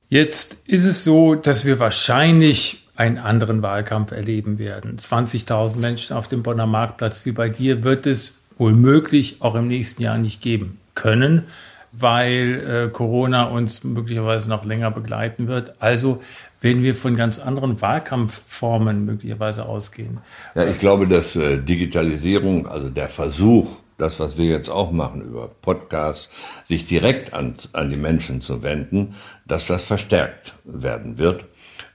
Jetzt 0.09 0.69
ist 0.69 0.85
es 0.85 1.05
so, 1.05 1.35
dass 1.35 1.65
wir 1.65 1.79
wahrscheinlich 1.79 2.82
einen 2.95 3.19
anderen 3.19 3.63
Wahlkampf 3.63 4.13
erleben 4.13 4.59
werden. 4.59 4.97
20.000 4.99 5.79
Menschen 5.79 6.17
auf 6.17 6.29
dem 6.29 6.43
Bonner 6.43 6.67
Marktplatz 6.67 7.25
wie 7.25 7.33
bei 7.33 7.49
dir 7.49 7.85
wird 7.85 8.07
es 8.07 8.45
wohl 8.59 8.73
möglich 8.73 9.37
auch 9.41 9.55
im 9.55 9.69
nächsten 9.69 10.03
Jahr 10.03 10.19
nicht 10.19 10.43
geben 10.43 10.79
können 10.95 11.45
weil 11.93 12.87
äh, 12.87 12.91
Corona 12.91 13.45
uns 13.45 13.85
möglicherweise 13.85 14.49
noch 14.49 14.65
länger 14.65 14.91
begleiten 14.91 15.47
wird. 15.47 15.75
Also 15.79 16.23
werden 16.61 16.83
wir 16.83 16.95
von 16.95 17.17
ganz 17.17 17.39
anderen 17.39 17.81
Wahlkampfformen 17.81 19.05
möglicherweise 19.05 19.67
ausgehen. 19.67 20.19
Ja, 20.55 20.65
ich 20.65 20.81
glaube, 20.81 21.07
dass 21.07 21.37
äh, 21.37 21.59
Digitalisierung, 21.59 22.67
also 22.67 22.89
der 22.89 23.09
Versuch, 23.09 23.77
das, 23.99 24.19
was 24.21 24.39
wir 24.39 24.47
jetzt 24.47 24.71
auch 24.71 24.91
machen 24.91 25.21
über 25.21 25.49
Podcasts, 25.61 26.33
sich 26.65 26.87
direkt 26.87 27.35
an, 27.35 27.55
an 27.75 27.91
die 27.91 27.97
Menschen 27.97 28.41
zu 28.41 28.63
wenden, 28.63 29.15
dass 29.47 29.67
das 29.67 29.85
verstärkt 29.85 30.55
werden 30.65 31.19
wird 31.19 31.45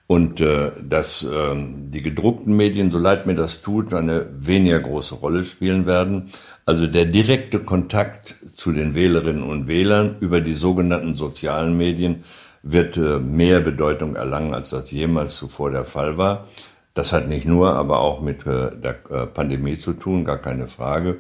und 0.08 0.40
äh, 0.40 0.72
dass 0.82 1.24
äh, 1.24 1.56
die 1.56 2.02
gedruckten 2.02 2.56
Medien, 2.56 2.92
so 2.92 2.98
leid 2.98 3.26
mir 3.26 3.36
das 3.36 3.62
tut, 3.62 3.94
eine 3.94 4.26
weniger 4.40 4.80
große 4.80 5.16
Rolle 5.16 5.44
spielen 5.44 5.86
werden. 5.86 6.32
Also 6.66 6.88
der 6.88 7.06
direkte 7.06 7.60
Kontakt 7.60 8.36
zu 8.54 8.72
den 8.72 8.96
Wählerinnen 8.96 9.44
und 9.44 9.68
Wählern 9.68 10.16
über 10.22 10.40
die 10.40 10.56
sogenannten 10.56 11.16
sozialen 11.16 11.76
Medien 11.76 12.24
wird 12.64 12.96
äh, 12.98 13.20
mehr 13.20 13.60
Bedeutung 13.60 14.16
erlangen, 14.16 14.54
als 14.54 14.70
das 14.70 14.92
jemals 14.92 15.36
zuvor 15.36 15.72
der 15.72 15.86
Fall 15.86 16.18
war. 16.18 16.48
Das 16.94 17.12
hat 17.12 17.28
nicht 17.28 17.46
nur, 17.46 17.74
aber 17.74 18.00
auch 18.00 18.22
mit 18.22 18.46
äh, 18.48 18.72
der 18.72 18.96
äh, 19.10 19.26
Pandemie 19.28 19.78
zu 19.78 19.94
tun, 19.94 20.24
gar 20.24 20.38
keine 20.38 20.68
Frage. 20.68 21.20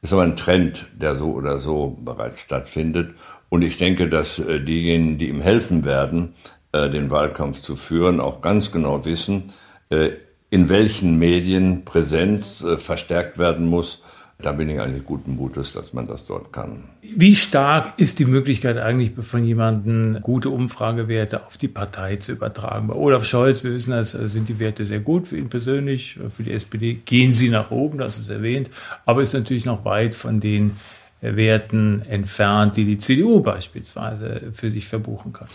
Ist 0.00 0.12
aber 0.12 0.22
ein 0.22 0.36
Trend, 0.36 0.86
der 0.94 1.16
so 1.16 1.32
oder 1.32 1.58
so 1.58 1.98
bereits 2.00 2.38
stattfindet. 2.40 3.14
Und 3.48 3.62
ich 3.62 3.78
denke, 3.78 4.08
dass 4.08 4.38
äh, 4.38 4.60
diejenigen, 4.60 5.18
die 5.18 5.28
ihm 5.28 5.40
helfen 5.40 5.84
werden, 5.84 6.34
äh, 6.72 6.90
den 6.90 7.10
Wahlkampf 7.10 7.62
zu 7.62 7.76
führen, 7.76 8.20
auch 8.20 8.42
ganz 8.42 8.72
genau 8.72 9.04
wissen, 9.04 9.44
äh, 9.90 10.10
in 10.50 10.68
welchen 10.68 11.18
Medien 11.18 11.84
Präsenz 11.84 12.62
äh, 12.62 12.76
verstärkt 12.76 13.38
werden 13.38 13.66
muss. 13.66 14.02
Da 14.40 14.52
bin 14.52 14.68
ich 14.68 14.78
eigentlich 14.78 15.04
guten 15.04 15.34
Mutes, 15.34 15.72
dass 15.72 15.94
man 15.94 16.06
das 16.06 16.26
dort 16.26 16.52
kann. 16.52 16.84
Wie 17.02 17.34
stark 17.34 17.94
ist 17.98 18.20
die 18.20 18.24
Möglichkeit 18.24 18.76
eigentlich 18.76 19.12
von 19.18 19.44
jemandem 19.44 20.18
gute 20.22 20.50
Umfragewerte 20.50 21.44
auf 21.44 21.56
die 21.56 21.66
Partei 21.66 22.16
zu 22.16 22.32
übertragen? 22.32 22.86
Bei 22.86 22.94
Olaf 22.94 23.24
Scholz, 23.24 23.64
wir 23.64 23.72
wissen, 23.72 23.90
das 23.90 24.12
sind 24.12 24.48
die 24.48 24.60
Werte 24.60 24.84
sehr 24.84 25.00
gut 25.00 25.26
für 25.26 25.36
ihn 25.36 25.48
persönlich. 25.48 26.20
Für 26.28 26.44
die 26.44 26.52
SPD 26.52 27.00
gehen 27.04 27.32
sie 27.32 27.48
nach 27.48 27.72
oben, 27.72 27.98
das 27.98 28.16
ist 28.16 28.28
erwähnt, 28.28 28.70
aber 29.06 29.22
ist 29.22 29.32
natürlich 29.32 29.64
noch 29.64 29.84
weit 29.84 30.14
von 30.14 30.38
den 30.38 30.76
Werten 31.20 32.02
entfernt, 32.02 32.76
die 32.76 32.84
die 32.84 32.98
CDU 32.98 33.40
beispielsweise 33.40 34.52
für 34.52 34.70
sich 34.70 34.86
verbuchen 34.86 35.32
kann. 35.32 35.48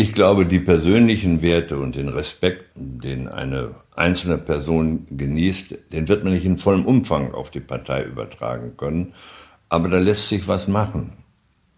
Ich 0.00 0.12
glaube, 0.12 0.46
die 0.46 0.60
persönlichen 0.60 1.42
Werte 1.42 1.76
und 1.80 1.96
den 1.96 2.08
Respekt, 2.08 2.66
den 2.76 3.26
eine 3.26 3.74
einzelne 3.96 4.38
Person 4.38 5.08
genießt, 5.10 5.92
den 5.92 6.06
wird 6.06 6.22
man 6.22 6.34
nicht 6.34 6.44
in 6.44 6.56
vollem 6.56 6.86
Umfang 6.86 7.34
auf 7.34 7.50
die 7.50 7.58
Partei 7.58 8.04
übertragen 8.04 8.76
können. 8.76 9.12
Aber 9.68 9.88
da 9.88 9.98
lässt 9.98 10.28
sich 10.28 10.46
was 10.46 10.68
machen. 10.68 11.14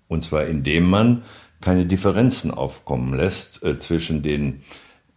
Und 0.07 0.23
zwar 0.23 0.45
indem 0.45 0.91
man 0.91 1.23
keine 1.63 1.87
Differenzen 1.87 2.51
aufkommen 2.51 3.15
lässt 3.15 3.63
äh, 3.65 3.79
zwischen 3.79 4.23
den 4.23 4.61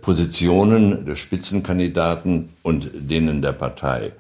Positionen 0.01 1.05
des 1.05 1.19
Spitzenkandidaten 1.19 2.53
und 2.61 2.89
denen 2.93 3.41
der 3.41 3.51
Partei. 3.51 4.13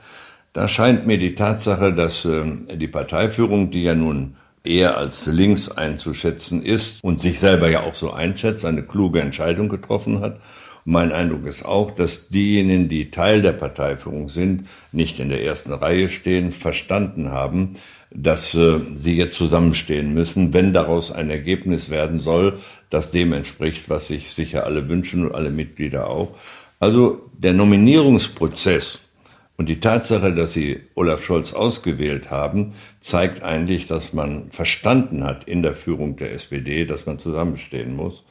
Da 0.51 0.67
scheint 0.67 1.07
mir 1.07 1.17
die 1.17 1.35
Tatsache, 1.35 1.93
dass 1.93 2.25
äh, 2.25 2.43
die 2.75 2.89
Parteiführung, 2.89 3.71
die 3.71 3.83
ja 3.83 3.95
nun 3.95 4.35
eher 4.63 4.97
als 4.97 5.25
links 5.25 5.69
einzuschätzen 5.69 6.63
ist 6.63 7.03
und 7.03 7.19
sich 7.19 7.39
selber 7.39 7.69
ja 7.69 7.81
auch 7.81 7.95
so 7.95 8.11
einschätzt, 8.11 8.65
eine 8.65 8.83
kluge 8.83 9.21
Entscheidung 9.21 9.69
getroffen 9.69 10.21
hat. 10.21 10.39
Mein 10.85 11.11
Eindruck 11.13 11.45
ist 11.45 11.63
auch, 11.63 11.91
dass 11.91 12.27
diejenigen, 12.27 12.89
die 12.89 13.09
Teil 13.09 13.41
der 13.41 13.53
Parteiführung 13.53 14.27
sind, 14.27 14.67
nicht 14.91 15.19
in 15.19 15.29
der 15.29 15.43
ersten 15.43 15.71
Reihe 15.73 16.09
stehen, 16.09 16.51
verstanden 16.51 17.31
haben, 17.31 17.73
dass 18.11 18.53
äh, 18.53 18.79
sie 18.95 19.15
jetzt 19.15 19.37
zusammenstehen 19.37 20.13
müssen, 20.13 20.53
wenn 20.53 20.73
daraus 20.73 21.11
ein 21.11 21.29
Ergebnis 21.29 21.89
werden 21.89 22.19
soll, 22.19 22.59
das 22.89 23.11
dem 23.11 23.33
entspricht, 23.33 23.89
was 23.89 24.07
sich 24.07 24.33
sicher 24.33 24.65
alle 24.65 24.89
wünschen 24.89 25.25
und 25.25 25.35
alle 25.35 25.49
Mitglieder 25.49 26.09
auch. 26.09 26.35
Also 26.79 27.29
der 27.37 27.53
Nominierungsprozess 27.53 29.09
und 29.55 29.69
die 29.69 29.79
Tatsache, 29.79 30.33
dass 30.33 30.53
sie 30.53 30.81
Olaf 30.95 31.23
Scholz 31.23 31.53
ausgewählt 31.53 32.31
haben, 32.31 32.73
zeigt 32.99 33.43
eigentlich, 33.43 33.87
dass 33.87 34.13
man 34.13 34.49
verstanden 34.49 35.23
hat 35.23 35.43
in 35.43 35.61
der 35.61 35.75
Führung 35.75 36.15
der 36.15 36.33
SPD, 36.33 36.85
dass 36.85 37.05
man 37.05 37.19
zusammenstehen 37.19 37.95
muss. 37.95 38.25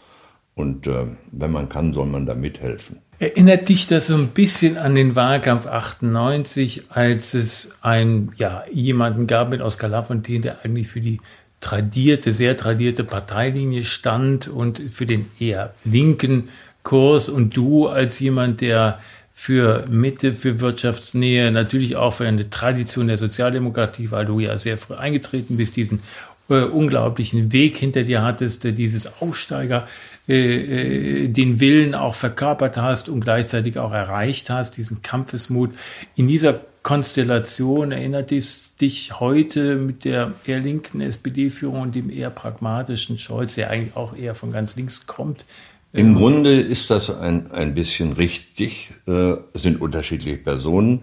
Und 0.54 0.86
äh, 0.86 1.06
wenn 1.30 1.52
man 1.52 1.68
kann, 1.68 1.92
soll 1.92 2.06
man 2.06 2.26
da 2.26 2.34
mithelfen. 2.34 2.98
Erinnert 3.20 3.68
dich 3.68 3.86
das 3.86 4.08
so 4.08 4.16
ein 4.16 4.28
bisschen 4.28 4.76
an 4.76 4.96
den 4.96 5.14
Wahlkampf 5.14 5.66
98, 5.66 6.90
als 6.90 7.34
es 7.34 7.78
ein, 7.80 8.32
ja, 8.34 8.64
jemanden 8.70 9.28
gab 9.28 9.50
mit 9.50 9.60
Oskar 9.60 9.88
Lafontaine, 9.88 10.40
der 10.40 10.64
eigentlich 10.64 10.88
für 10.88 11.00
die 11.00 11.20
tradierte, 11.60 12.32
sehr 12.32 12.56
tradierte 12.56 13.04
Parteilinie 13.04 13.84
stand 13.84 14.48
und 14.48 14.80
für 14.90 15.06
den 15.06 15.30
eher 15.38 15.72
linken 15.84 16.48
Kurs 16.82 17.28
und 17.28 17.56
du 17.56 17.86
als 17.86 18.18
jemand, 18.18 18.60
der 18.60 18.98
für 19.34 19.86
Mitte, 19.88 20.34
für 20.34 20.60
Wirtschaftsnähe, 20.60 21.50
natürlich 21.50 21.96
auch 21.96 22.14
für 22.14 22.26
eine 22.26 22.50
Tradition 22.50 23.08
der 23.08 23.16
Sozialdemokratie, 23.16 24.10
weil 24.10 24.26
du 24.26 24.40
ja 24.40 24.58
sehr 24.58 24.76
früh 24.76 24.94
eingetreten 24.94 25.56
bist, 25.56 25.76
diesen 25.76 26.02
äh, 26.48 26.62
unglaublichen 26.62 27.52
Weg 27.52 27.78
hinter 27.78 28.02
dir 28.02 28.22
hattest, 28.22 28.64
dieses 28.64 29.20
Aufsteiger, 29.20 29.88
äh, 30.28 31.24
äh, 31.24 31.28
den 31.28 31.60
Willen 31.60 31.94
auch 31.94 32.14
verkörpert 32.14 32.76
hast 32.76 33.08
und 33.08 33.20
gleichzeitig 33.20 33.78
auch 33.78 33.92
erreicht 33.92 34.50
hast, 34.50 34.76
diesen 34.76 35.02
Kampfesmut. 35.02 35.70
In 36.14 36.28
dieser 36.28 36.60
Konstellation 36.82 37.92
erinnert 37.92 38.32
es 38.32 38.76
dich 38.76 39.20
heute 39.20 39.76
mit 39.76 40.04
der 40.04 40.32
eher 40.44 40.60
linken 40.60 41.00
SPD-Führung 41.00 41.82
und 41.82 41.94
dem 41.94 42.10
eher 42.10 42.30
pragmatischen 42.30 43.18
Scholz, 43.18 43.54
der 43.54 43.70
eigentlich 43.70 43.96
auch 43.96 44.16
eher 44.16 44.34
von 44.34 44.52
ganz 44.52 44.76
links 44.76 45.06
kommt, 45.06 45.44
Im 45.94 46.14
Grunde 46.14 46.58
ist 46.58 46.88
das 46.90 47.14
ein, 47.14 47.50
ein 47.50 47.74
bisschen 47.74 48.12
richtig, 48.12 48.94
äh, 49.06 49.34
sind 49.52 49.80
unterschiedliche 49.80 50.38
Personen. 50.38 51.02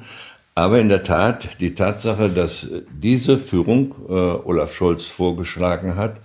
Aber 0.55 0.79
in 0.79 0.89
der 0.89 1.03
Tat, 1.03 1.59
die 1.59 1.75
Tatsache, 1.75 2.29
dass 2.29 2.67
diese 2.91 3.37
Führung 3.37 3.93
äh, 4.09 4.13
Olaf 4.13 4.73
Scholz 4.73 5.05
vorgeschlagen 5.05 5.95
hat, 5.95 6.17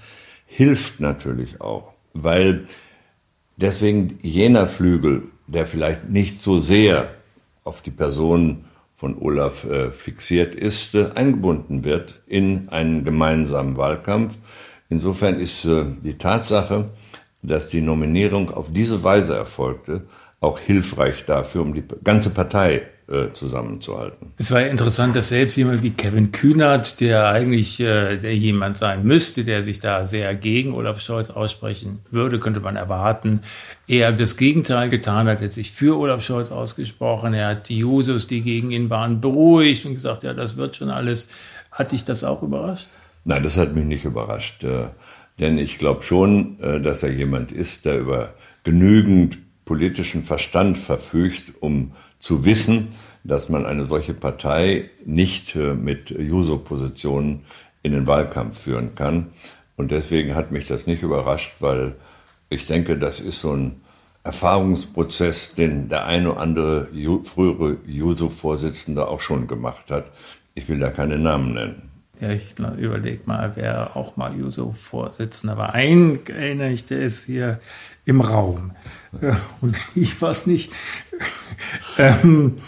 hilft 0.47 1.01
natürlich 1.01 1.61
auch, 1.61 1.93
weil 2.15 2.67
deswegen 3.57 4.19
jener 4.23 4.67
Flügel, 4.67 5.25
der 5.47 5.67
vielleicht 5.67 6.09
nicht 6.09 6.41
so 6.41 6.59
sehr 6.59 7.11
auf 7.65 7.83
die 7.83 7.91
Person 7.91 8.65
von 8.95 9.19
Olaf 9.19 9.65
äh, 9.65 9.93
fixiert 9.93 10.55
ist, 10.55 10.95
äh, 10.95 11.11
eingebunden 11.15 11.85
wird 11.85 12.23
in 12.27 12.71
einen 12.71 13.05
gemeinsamen 13.05 13.77
Wahlkampf. 13.77 14.37
Insofern 14.89 15.39
ist 15.39 15.65
äh, 15.67 15.85
die 16.03 16.17
Tatsache, 16.17 16.91
dass 17.47 17.69
die 17.69 17.81
Nominierung 17.81 18.51
auf 18.51 18.73
diese 18.73 19.03
Weise 19.05 19.37
erfolgte, 19.37 20.03
auch 20.41 20.59
hilfreich 20.59 21.25
dafür, 21.25 21.63
um 21.63 21.75
die 21.75 21.85
ganze 22.03 22.31
Partei 22.31 22.83
äh, 23.07 23.33
zusammenzuhalten. 23.33 24.33
Es 24.39 24.51
war 24.51 24.63
ja 24.63 24.69
interessant, 24.69 25.15
dass 25.15 25.29
selbst 25.29 25.57
jemand 25.57 25.83
wie 25.83 25.91
Kevin 25.91 26.33
Kühnert, 26.33 27.01
der 27.01 27.29
eigentlich 27.29 27.79
äh, 27.81 28.17
der 28.17 28.35
jemand 28.35 28.79
sein 28.79 29.05
müsste, 29.05 29.45
der 29.45 29.63
sich 29.63 29.81
da 29.81 30.07
sehr 30.07 30.35
gegen 30.35 30.73
Olaf 30.73 31.01
Scholz 31.01 31.29
aussprechen 31.29 32.01
würde, 32.11 32.41
könnte 32.41 32.61
man 32.61 32.77
erwarten, 32.77 33.41
er 33.87 34.13
das 34.13 34.39
Gegenteil 34.39 34.89
getan 34.89 35.29
hat, 35.29 35.41
er 35.41 35.45
hat 35.45 35.53
sich 35.53 35.73
für 35.73 35.99
Olaf 35.99 36.23
Scholz 36.23 36.51
ausgesprochen, 36.51 37.35
er 37.35 37.49
hat 37.49 37.69
die 37.69 37.79
Jusos, 37.79 38.27
die 38.27 38.41
gegen 38.41 38.71
ihn 38.71 38.89
waren, 38.89 39.21
beruhigt 39.21 39.85
und 39.85 39.95
gesagt, 39.95 40.23
ja, 40.23 40.33
das 40.33 40.57
wird 40.57 40.77
schon 40.77 40.89
alles. 40.89 41.29
Hat 41.71 41.93
dich 41.93 42.07
das 42.07 42.25
auch 42.25 42.43
überrascht? 42.43 42.89
Nein, 43.25 43.43
das 43.43 43.59
hat 43.59 43.75
mich 43.75 43.85
nicht 43.85 44.05
überrascht. 44.05 44.65
Denn 45.39 45.59
ich 45.59 45.79
glaube 45.79 46.03
schon, 46.03 46.61
äh, 46.61 46.81
dass 46.81 47.03
er 47.03 47.13
jemand 47.13 47.53
ist, 47.53 47.85
der 47.85 47.99
über 47.99 48.35
genügend 48.63 49.39
politischen 49.65 50.25
Verstand 50.25 50.79
verfügt, 50.79 51.55
um 51.61 51.93
zu 52.19 52.45
wissen, 52.45 52.95
dass 53.25 53.49
man 53.49 53.67
eine 53.67 53.87
solche 53.87 54.15
Partei 54.15 54.91
nicht 55.05 55.57
äh, 55.57 55.75
mit 55.75 56.11
Juso-Positionen 56.11 57.41
in 57.83 57.93
den 57.93 58.07
Wahlkampf 58.07 58.61
führen 58.61 58.95
kann. 58.95 59.29
Und 59.77 59.91
deswegen 59.91 60.35
hat 60.35 60.53
mich 60.53 60.67
das 60.67 60.87
nicht 60.87 61.03
überrascht, 61.03 61.57
weil 61.61 61.97
ich 62.49 62.67
denke, 62.67 62.99
das 62.99 63.21
ist 63.21 63.41
so 63.41 63.53
ein 63.55 63.81
Erfahrungsprozess, 64.23 65.55
den 65.55 65.89
der 65.89 66.07
eine 66.07 66.33
oder 66.33 66.41
andere 66.41 66.89
frühere 67.25 67.77
Juso-Vorsitzende 67.87 69.09
auch 69.09 69.21
schon 69.21 69.47
gemacht 69.47 69.91
hat. 69.91 70.13
Ich 70.55 70.69
will 70.69 70.79
da 70.79 70.91
keine 70.91 71.19
Namen 71.19 71.55
nennen. 71.55 71.94
Ja, 72.21 72.31
ich 72.31 72.59
überlege 72.59 73.23
mal, 73.27 73.53
wer 73.57 73.97
auch 73.97 74.17
mal 74.17 74.37
Juso-Vorsitzender 74.37 75.57
war. 75.57 75.75
Ein 75.75 76.21
erinnere 76.27 76.71
ich, 76.71 76.87
der 76.87 77.03
ist 77.03 77.27
hier 77.27 77.59
im 78.05 78.21
Raum. 78.21 78.73
Und 79.61 79.77
ich 79.95 80.21
weiß 80.21 80.47
nicht. 80.47 80.73
ähm, 81.99 82.59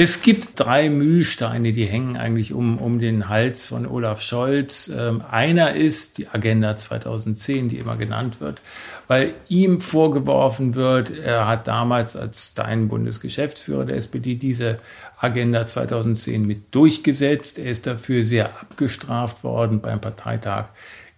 es 0.00 0.22
gibt 0.22 0.60
drei 0.60 0.90
Mühlsteine, 0.90 1.72
die 1.72 1.84
hängen 1.84 2.16
eigentlich 2.16 2.54
um, 2.54 2.78
um 2.78 3.00
den 3.00 3.28
Hals 3.28 3.66
von 3.66 3.84
Olaf 3.84 4.22
Scholz. 4.22 4.92
Ähm, 4.96 5.24
einer 5.28 5.74
ist 5.74 6.18
die 6.18 6.28
Agenda 6.28 6.76
2010, 6.76 7.68
die 7.68 7.78
immer 7.78 7.96
genannt 7.96 8.40
wird, 8.40 8.60
weil 9.08 9.32
ihm 9.48 9.80
vorgeworfen 9.80 10.76
wird, 10.76 11.10
er 11.18 11.48
hat 11.48 11.66
damals 11.66 12.14
als 12.14 12.54
dein 12.54 12.86
Bundesgeschäftsführer 12.86 13.86
der 13.86 13.96
SPD 13.96 14.36
diese 14.36 14.78
Agenda 15.18 15.66
2010 15.66 16.46
mit 16.46 16.72
durchgesetzt. 16.72 17.58
Er 17.58 17.72
ist 17.72 17.88
dafür 17.88 18.22
sehr 18.22 18.56
abgestraft 18.60 19.42
worden 19.42 19.80
beim 19.80 20.00
Parteitag 20.00 20.66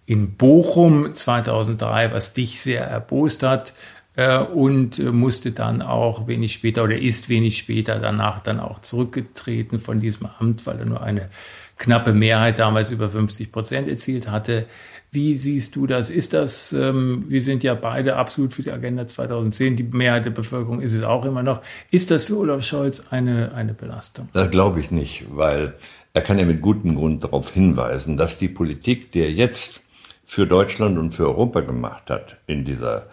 in 0.07 0.37
Bochum 0.37 1.13
2003, 1.13 2.13
was 2.13 2.33
dich 2.33 2.59
sehr 2.59 2.85
erbost 2.85 3.43
hat 3.43 3.73
und 4.15 4.99
äh, 4.99 5.11
musste 5.11 5.51
dann 5.51 5.81
auch 5.81 6.27
wenig 6.27 6.53
später 6.53 6.83
oder 6.83 6.97
ist 6.97 7.29
wenig 7.29 7.57
später 7.57 7.99
danach 7.99 8.41
dann 8.43 8.59
auch 8.59 8.79
zurückgetreten 8.79 9.79
von 9.79 10.01
diesem 10.01 10.27
Amt, 10.39 10.65
weil 10.65 10.79
er 10.79 10.85
nur 10.85 11.01
eine 11.01 11.29
knappe 11.77 12.13
Mehrheit 12.13 12.59
damals 12.59 12.91
über 12.91 13.09
50 13.09 13.51
Prozent 13.51 13.87
erzielt 13.87 14.29
hatte. 14.29 14.65
Wie 15.13 15.33
siehst 15.33 15.75
du 15.75 15.87
das? 15.87 16.09
Ist 16.09 16.33
das, 16.33 16.71
ähm, 16.73 17.25
wir 17.27 17.41
sind 17.41 17.63
ja 17.63 17.73
beide 17.73 18.15
absolut 18.15 18.53
für 18.53 18.63
die 18.63 18.71
Agenda 18.71 19.07
2010, 19.07 19.75
die 19.75 19.83
Mehrheit 19.83 20.25
der 20.25 20.31
Bevölkerung 20.31 20.81
ist 20.81 20.93
es 20.93 21.03
auch 21.03 21.25
immer 21.25 21.43
noch. 21.43 21.61
Ist 21.89 22.11
das 22.11 22.25
für 22.25 22.37
Olaf 22.37 22.63
Scholz 22.63 23.07
eine, 23.11 23.53
eine 23.53 23.73
Belastung? 23.73 24.29
Das 24.33 24.51
glaube 24.51 24.79
ich 24.79 24.91
nicht, 24.91 25.25
weil 25.29 25.73
er 26.13 26.21
kann 26.21 26.39
ja 26.39 26.45
mit 26.45 26.61
gutem 26.61 26.95
Grund 26.95 27.23
darauf 27.23 27.51
hinweisen, 27.51 28.15
dass 28.15 28.37
die 28.37 28.47
Politik, 28.47 29.11
die 29.11 29.21
er 29.21 29.31
jetzt 29.31 29.81
für 30.25 30.47
Deutschland 30.47 30.97
und 30.97 31.11
für 31.11 31.27
Europa 31.27 31.61
gemacht 31.61 32.09
hat 32.09 32.37
in 32.47 32.63
dieser 32.63 33.07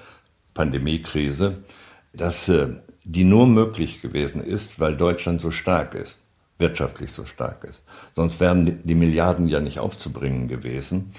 Pandemiekrise, 0.58 1.62
dass 2.12 2.48
äh, 2.48 2.66
die 3.04 3.22
nur 3.22 3.46
möglich 3.46 4.02
gewesen 4.02 4.42
ist, 4.42 4.80
weil 4.80 4.96
Deutschland 4.96 5.40
so 5.40 5.52
stark 5.52 5.94
ist, 5.94 6.20
wirtschaftlich 6.58 7.12
so 7.12 7.26
stark 7.26 7.62
ist. 7.62 7.84
Sonst 8.12 8.40
wären 8.40 8.80
die 8.82 8.94
Milliarden 8.96 9.46
ja 9.46 9.60
nicht 9.60 9.78
aufzubringen 9.78 10.48
gewesen. 10.48 11.12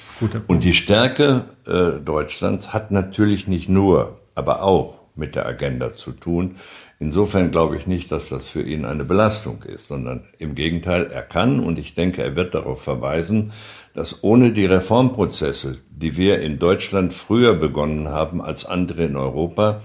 Und 0.48 0.66
die 0.66 0.74
Stärke 0.74 1.46
äh, 1.66 2.04
Deutschlands 2.04 2.74
hat 2.74 2.92
natürlich 2.92 3.48
nicht 3.48 3.70
nur, 3.70 4.20
aber 4.36 4.62
auch 4.62 5.00
mit 5.16 5.36
der 5.36 5.46
Agenda 5.46 5.96
zu 5.96 6.12
tun. 6.12 6.58
Insofern 7.00 7.50
glaube 7.50 7.78
ich 7.78 7.88
nicht, 7.88 8.12
dass 8.12 8.28
das 8.28 8.50
für 8.50 8.62
ihn 8.62 8.84
eine 8.84 9.06
Belastung 9.06 9.64
ist, 9.64 9.88
sondern 9.88 10.26
im 10.38 10.54
Gegenteil, 10.54 11.10
er 11.10 11.22
kann 11.22 11.62
und 11.62 11.80
ich 11.80 11.96
denke, 11.96 12.22
er 12.22 12.36
wird 12.36 12.54
darauf 12.54 12.82
verweisen, 12.82 13.54
dass 14.00 14.24
ohne 14.24 14.54
die 14.54 14.66
Reformprozesse, 14.66 15.80
die 15.90 16.16
wir 16.16 16.40
in 16.40 16.58
Deutschland 16.58 17.14
früher 17.14 17.54
begonnen 17.54 18.08
haben 18.08 18.42
als 18.42 18.66
andere 18.66 19.04
in 19.04 19.18
Europa, 19.18 19.82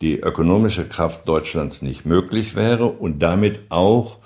die 0.00 0.18
ökonomische 0.18 0.88
Kraft 0.88 1.28
Deutschlands 1.28 1.82
nicht 1.82 2.06
möglich 2.06 2.56
wäre 2.56 2.86
und 2.86 3.18
damit 3.18 3.60
auch 3.68 4.16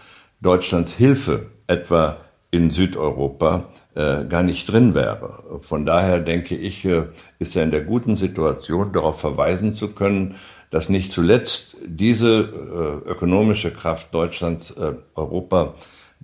Deutschlands 0.40 0.92
Hilfe 0.92 1.47
etwa 1.66 2.18
in 2.53 2.70
Südeuropa 2.70 3.70
äh, 3.97 4.25
gar 4.25 4.44
nicht 4.44 4.70
drin 4.70 4.94
wäre. 4.94 5.42
Von 5.62 5.85
daher 5.85 6.20
denke 6.20 6.55
ich, 6.55 6.85
äh, 6.85 7.07
ist 7.40 7.57
er 7.57 7.64
in 7.64 7.73
der 7.73 7.83
guten 7.83 8.14
Situation, 8.14 8.92
darauf 8.92 9.18
verweisen 9.18 9.75
zu 9.75 9.97
können, 9.97 10.37
dass 10.70 10.88
nicht 10.88 11.11
zuletzt 11.11 11.79
diese 11.85 12.38
äh, 12.38 13.11
ökonomische 13.11 13.73
Kraft 13.73 14.14
Deutschlands 14.14 14.70
äh, 14.70 14.92
Europa 15.16 15.75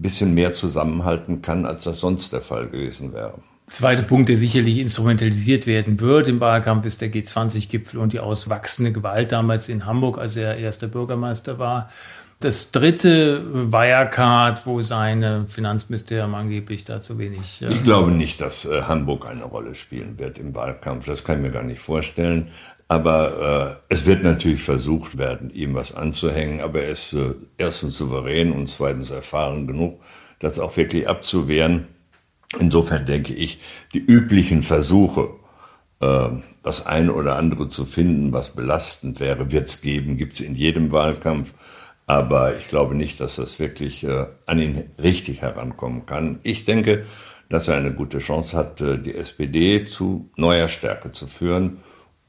bisschen 0.02 0.34
mehr 0.34 0.54
zusammenhalten 0.54 1.42
kann, 1.42 1.66
als 1.66 1.84
das 1.84 2.00
sonst 2.00 2.32
der 2.32 2.40
Fall 2.40 2.68
gewesen 2.68 3.12
wäre. 3.12 3.34
Zweiter 3.68 4.02
Punkt, 4.02 4.28
der 4.28 4.36
sicherlich 4.36 4.78
instrumentalisiert 4.78 5.66
werden 5.68 6.00
wird 6.00 6.26
im 6.26 6.40
Wahlkampf, 6.40 6.84
ist 6.86 7.00
der 7.00 7.12
G20-Gipfel 7.12 8.00
und 8.00 8.12
die 8.12 8.18
auswachsende 8.18 8.90
Gewalt 8.90 9.30
damals 9.30 9.68
in 9.68 9.86
Hamburg, 9.86 10.18
als 10.18 10.36
er 10.36 10.56
erster 10.56 10.88
Bürgermeister 10.88 11.60
war. 11.60 11.88
Das 12.40 12.72
dritte 12.72 13.70
Wirecard, 13.70 14.66
wo 14.66 14.80
seine 14.80 15.46
Finanzministerium 15.46 16.34
angeblich 16.34 16.84
da 16.84 17.00
zu 17.00 17.18
wenig. 17.18 17.62
Äh 17.62 17.68
ich 17.68 17.84
glaube 17.84 18.10
nicht, 18.10 18.40
dass 18.40 18.64
äh, 18.64 18.82
Hamburg 18.82 19.28
eine 19.28 19.44
Rolle 19.44 19.74
spielen 19.74 20.18
wird 20.18 20.38
im 20.38 20.54
Wahlkampf. 20.54 21.06
Das 21.06 21.22
kann 21.22 21.36
ich 21.36 21.42
mir 21.42 21.50
gar 21.50 21.62
nicht 21.62 21.80
vorstellen. 21.80 22.48
Aber 22.90 23.78
äh, 23.88 23.94
es 23.94 24.04
wird 24.06 24.24
natürlich 24.24 24.64
versucht 24.64 25.16
werden, 25.16 25.50
ihm 25.50 25.74
was 25.74 25.94
anzuhängen. 25.94 26.60
Aber 26.60 26.82
er 26.82 26.88
ist 26.88 27.12
äh, 27.12 27.34
erstens 27.56 27.96
souverän 27.96 28.50
und 28.50 28.68
zweitens 28.68 29.12
erfahren 29.12 29.68
genug, 29.68 30.00
das 30.40 30.58
auch 30.58 30.76
wirklich 30.76 31.08
abzuwehren. 31.08 31.86
Insofern 32.58 33.06
denke 33.06 33.32
ich, 33.32 33.60
die 33.94 34.00
üblichen 34.00 34.64
Versuche, 34.64 35.30
äh, 36.00 36.30
das 36.64 36.86
eine 36.86 37.12
oder 37.12 37.36
andere 37.36 37.68
zu 37.68 37.84
finden, 37.84 38.32
was 38.32 38.56
belastend 38.56 39.20
wäre, 39.20 39.52
wird 39.52 39.68
es 39.68 39.82
geben, 39.82 40.16
gibt 40.16 40.32
es 40.32 40.40
in 40.40 40.56
jedem 40.56 40.90
Wahlkampf. 40.90 41.54
Aber 42.08 42.58
ich 42.58 42.66
glaube 42.66 42.96
nicht, 42.96 43.20
dass 43.20 43.36
das 43.36 43.60
wirklich 43.60 44.02
äh, 44.02 44.26
an 44.46 44.60
ihn 44.60 44.90
richtig 45.00 45.42
herankommen 45.42 46.06
kann. 46.06 46.40
Ich 46.42 46.64
denke, 46.64 47.06
dass 47.50 47.68
er 47.68 47.76
eine 47.76 47.92
gute 47.92 48.18
Chance 48.18 48.56
hat, 48.56 48.80
äh, 48.80 48.98
die 48.98 49.14
SPD 49.14 49.84
zu 49.84 50.28
neuer 50.34 50.66
Stärke 50.66 51.12
zu 51.12 51.28
führen 51.28 51.78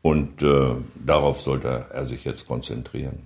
und 0.01 0.41
äh, 0.41 0.75
darauf 0.95 1.41
sollte 1.41 1.85
er 1.93 2.05
sich 2.05 2.23
jetzt 2.23 2.47
konzentrieren. 2.47 3.19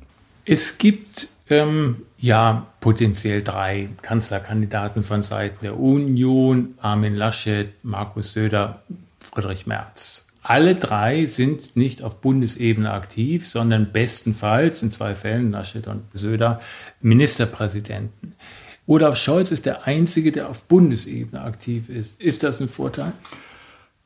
Es 0.45 0.77
gibt 0.77 1.29
ähm, 1.49 2.03
ja 2.17 2.67
potenziell 2.79 3.41
drei 3.41 3.89
Kanzlerkandidaten 4.01 5.03
von 5.03 5.23
Seiten 5.23 5.57
der 5.63 5.79
Union, 5.79 6.75
Armin 6.81 7.15
Laschet, 7.15 7.69
Markus 7.83 8.33
Söder, 8.33 8.83
Friedrich 9.19 9.65
Merz. 9.65 10.27
Alle 10.43 10.75
drei 10.75 11.25
sind 11.25 11.75
nicht 11.75 12.03
auf 12.03 12.21
Bundesebene 12.21 12.91
aktiv, 12.91 13.47
sondern 13.47 13.91
bestenfalls 13.91 14.83
in 14.83 14.91
zwei 14.91 15.15
Fällen, 15.15 15.51
Laschet 15.51 15.88
und 15.88 16.03
Söder, 16.13 16.61
Ministerpräsidenten. 17.01 18.35
Olaf 18.85 19.17
Scholz 19.17 19.51
ist 19.51 19.65
der 19.65 19.88
Einzige, 19.88 20.31
der 20.31 20.49
auf 20.49 20.61
Bundesebene 20.63 21.41
aktiv 21.41 21.89
ist. 21.89 22.21
Ist 22.21 22.43
das 22.43 22.61
ein 22.61 22.69
Vorteil? 22.69 23.13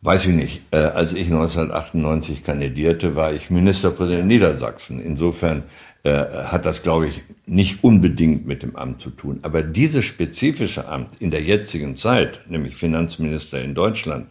Weiß 0.01 0.27
ich 0.27 0.33
nicht. 0.33 0.63
Äh, 0.71 0.77
als 0.77 1.11
ich 1.13 1.25
1998 1.25 2.45
kandidierte, 2.45 3.17
war 3.17 3.33
ich 3.33 3.49
Ministerpräsident 3.49 4.27
Niedersachsen. 4.27 5.01
Insofern 5.01 5.63
äh, 6.03 6.23
hat 6.45 6.65
das, 6.65 6.83
glaube 6.83 7.09
ich, 7.09 7.19
nicht 7.45 7.83
unbedingt 7.83 8.47
mit 8.47 8.63
dem 8.63 8.77
Amt 8.77 9.01
zu 9.01 9.09
tun. 9.09 9.39
Aber 9.41 9.61
dieses 9.61 10.05
spezifische 10.05 10.87
Amt 10.87 11.09
in 11.19 11.31
der 11.31 11.41
jetzigen 11.41 11.97
Zeit, 11.97 12.39
nämlich 12.47 12.77
Finanzminister 12.77 13.61
in 13.61 13.75
Deutschland, 13.75 14.27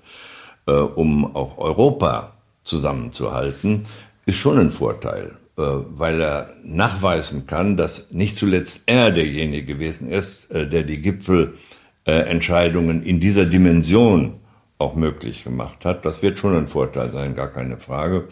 äh, 0.67 0.73
um 0.73 1.37
auch 1.37 1.59
Europa 1.59 2.33
zusammenzuhalten, 2.65 3.85
ist 4.25 4.37
schon 4.37 4.59
ein 4.59 4.71
Vorteil, 4.71 5.37
weil 5.57 6.21
er 6.21 6.55
nachweisen 6.63 7.47
kann, 7.47 7.77
dass 7.79 8.11
nicht 8.11 8.37
zuletzt 8.37 8.83
er 8.85 9.11
derjenige 9.11 9.65
gewesen 9.65 10.11
ist, 10.11 10.49
der 10.53 10.83
die 10.83 11.01
Gipfelentscheidungen 11.01 13.03
in 13.03 13.21
dieser 13.21 13.47
Dimension 13.47 14.35
auch 14.79 14.95
möglich 14.95 15.45
gemacht 15.45 15.85
hat. 15.85 16.05
Das 16.05 16.23
wird 16.23 16.39
schon 16.39 16.57
ein 16.57 16.69
Vorteil 16.69 17.13
sein, 17.13 17.35
gar 17.35 17.49
keine 17.49 17.79
Frage. 17.79 18.29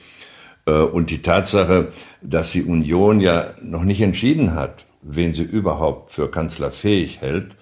Äh, 0.67 0.73
und 0.73 1.11
die 1.11 1.23
Tatsache, 1.23 1.89
dass 2.23 2.53
die 2.53 2.63
Union 2.63 3.21
ja 3.21 3.47
noch 3.63 3.85
nicht 3.85 4.01
entschieden 4.01 4.55
hat, 4.55 4.87
wen 5.03 5.35
sie 5.35 5.45
überhaupt 5.45 6.11
für 6.11 6.31
kanzlerfähig 6.31 7.21
hält, 7.21 7.57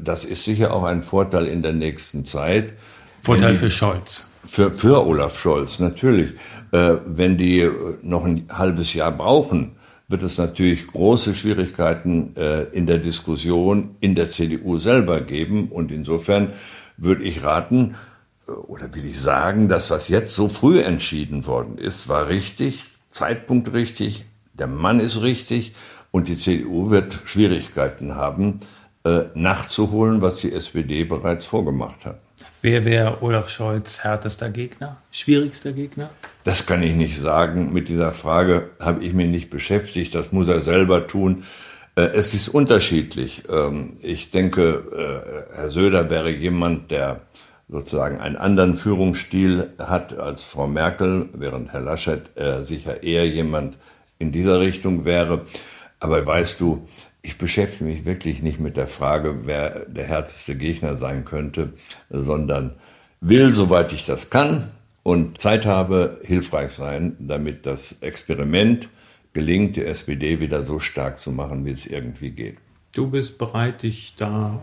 das 0.00 0.24
ist 0.24 0.44
sicher 0.44 0.72
auch 0.72 0.84
ein 0.84 1.02
Vorteil 1.02 1.48
in 1.48 1.60
der 1.60 1.72
nächsten 1.72 2.24
Zeit. 2.24 2.74
Vorteil 3.22 3.52
die, 3.52 3.58
für 3.58 3.70
Scholz. 3.70 4.28
Für, 4.46 4.70
für 4.70 5.04
Olaf 5.04 5.36
Scholz, 5.38 5.80
natürlich. 5.80 6.34
Äh, 6.72 6.96
wenn 7.06 7.36
die 7.36 7.60
äh, 7.60 7.72
noch 8.02 8.24
ein 8.24 8.46
halbes 8.52 8.94
Jahr 8.94 9.12
brauchen, 9.12 9.72
wird 10.08 10.22
es 10.22 10.38
natürlich 10.38 10.86
große 10.86 11.34
Schwierigkeiten 11.34 12.36
äh, 12.36 12.64
in 12.64 12.86
der 12.86 12.98
Diskussion 12.98 13.96
in 14.00 14.14
der 14.14 14.30
CDU 14.30 14.78
selber 14.78 15.20
geben. 15.20 15.68
Und 15.68 15.90
insofern 15.90 16.52
würde 16.96 17.24
ich 17.24 17.42
raten, 17.42 17.96
äh, 18.48 18.52
oder 18.52 18.94
will 18.94 19.04
ich 19.04 19.20
sagen, 19.20 19.68
dass 19.68 19.90
was 19.90 20.08
jetzt 20.08 20.34
so 20.34 20.48
früh 20.48 20.80
entschieden 20.80 21.46
worden 21.46 21.78
ist, 21.78 22.08
war 22.08 22.28
richtig, 22.28 22.84
Zeitpunkt 23.10 23.72
richtig, 23.72 24.26
der 24.54 24.66
Mann 24.66 25.00
ist 25.00 25.22
richtig 25.22 25.74
und 26.10 26.28
die 26.28 26.36
CDU 26.36 26.90
wird 26.90 27.18
Schwierigkeiten 27.24 28.14
haben, 28.14 28.60
äh, 29.04 29.24
nachzuholen, 29.34 30.22
was 30.22 30.38
die 30.38 30.52
SPD 30.52 31.04
bereits 31.04 31.44
vorgemacht 31.44 32.04
hat. 32.04 32.18
Wer 32.62 32.84
wäre 32.84 33.22
Olaf 33.22 33.50
Scholz 33.50 34.02
härtester 34.02 34.50
Gegner, 34.50 34.96
schwierigster 35.12 35.72
Gegner? 35.72 36.10
Das 36.42 36.66
kann 36.66 36.82
ich 36.82 36.94
nicht 36.94 37.20
sagen. 37.20 37.72
Mit 37.72 37.88
dieser 37.88 38.12
Frage 38.12 38.70
habe 38.80 39.04
ich 39.04 39.12
mich 39.12 39.28
nicht 39.28 39.50
beschäftigt. 39.50 40.14
Das 40.14 40.32
muss 40.32 40.48
er 40.48 40.60
selber 40.60 41.06
tun. 41.06 41.44
Äh, 41.96 42.10
es 42.14 42.34
ist 42.34 42.48
unterschiedlich. 42.48 43.44
Ähm, 43.50 43.96
ich 44.02 44.30
denke, 44.30 45.46
äh, 45.52 45.56
Herr 45.56 45.70
Söder 45.70 46.10
wäre 46.10 46.30
jemand, 46.30 46.90
der 46.90 47.22
sozusagen 47.68 48.20
einen 48.20 48.36
anderen 48.36 48.76
Führungsstil 48.76 49.70
hat 49.78 50.16
als 50.16 50.44
Frau 50.44 50.68
Merkel, 50.68 51.28
während 51.32 51.72
Herr 51.72 51.80
Laschet 51.80 52.36
äh, 52.36 52.62
sicher 52.62 53.02
eher 53.02 53.26
jemand 53.26 53.76
in 54.18 54.30
dieser 54.30 54.60
Richtung 54.60 55.04
wäre. 55.04 55.44
Aber 55.98 56.24
weißt 56.24 56.60
du, 56.60 56.86
ich 57.22 57.38
beschäftige 57.38 57.84
mich 57.84 58.04
wirklich 58.04 58.40
nicht 58.40 58.60
mit 58.60 58.76
der 58.76 58.86
Frage, 58.86 59.46
wer 59.46 59.80
der 59.86 60.04
härteste 60.04 60.54
Gegner 60.54 60.96
sein 60.96 61.24
könnte, 61.24 61.72
sondern 62.08 62.76
will, 63.20 63.52
soweit 63.52 63.92
ich 63.92 64.06
das 64.06 64.30
kann 64.30 64.70
und 65.02 65.40
Zeit 65.40 65.66
habe, 65.66 66.20
hilfreich 66.22 66.70
sein, 66.70 67.16
damit 67.18 67.66
das 67.66 68.00
Experiment 68.02 68.88
gelingt, 69.36 69.76
die 69.76 69.84
SPD 69.84 70.40
wieder 70.40 70.64
so 70.64 70.80
stark 70.80 71.18
zu 71.18 71.30
machen, 71.30 71.64
wie 71.66 71.70
es 71.70 71.86
irgendwie 71.86 72.30
geht. 72.30 72.56
Du 72.94 73.10
bist 73.10 73.36
bereit, 73.36 73.82
dich 73.82 74.14
da 74.16 74.62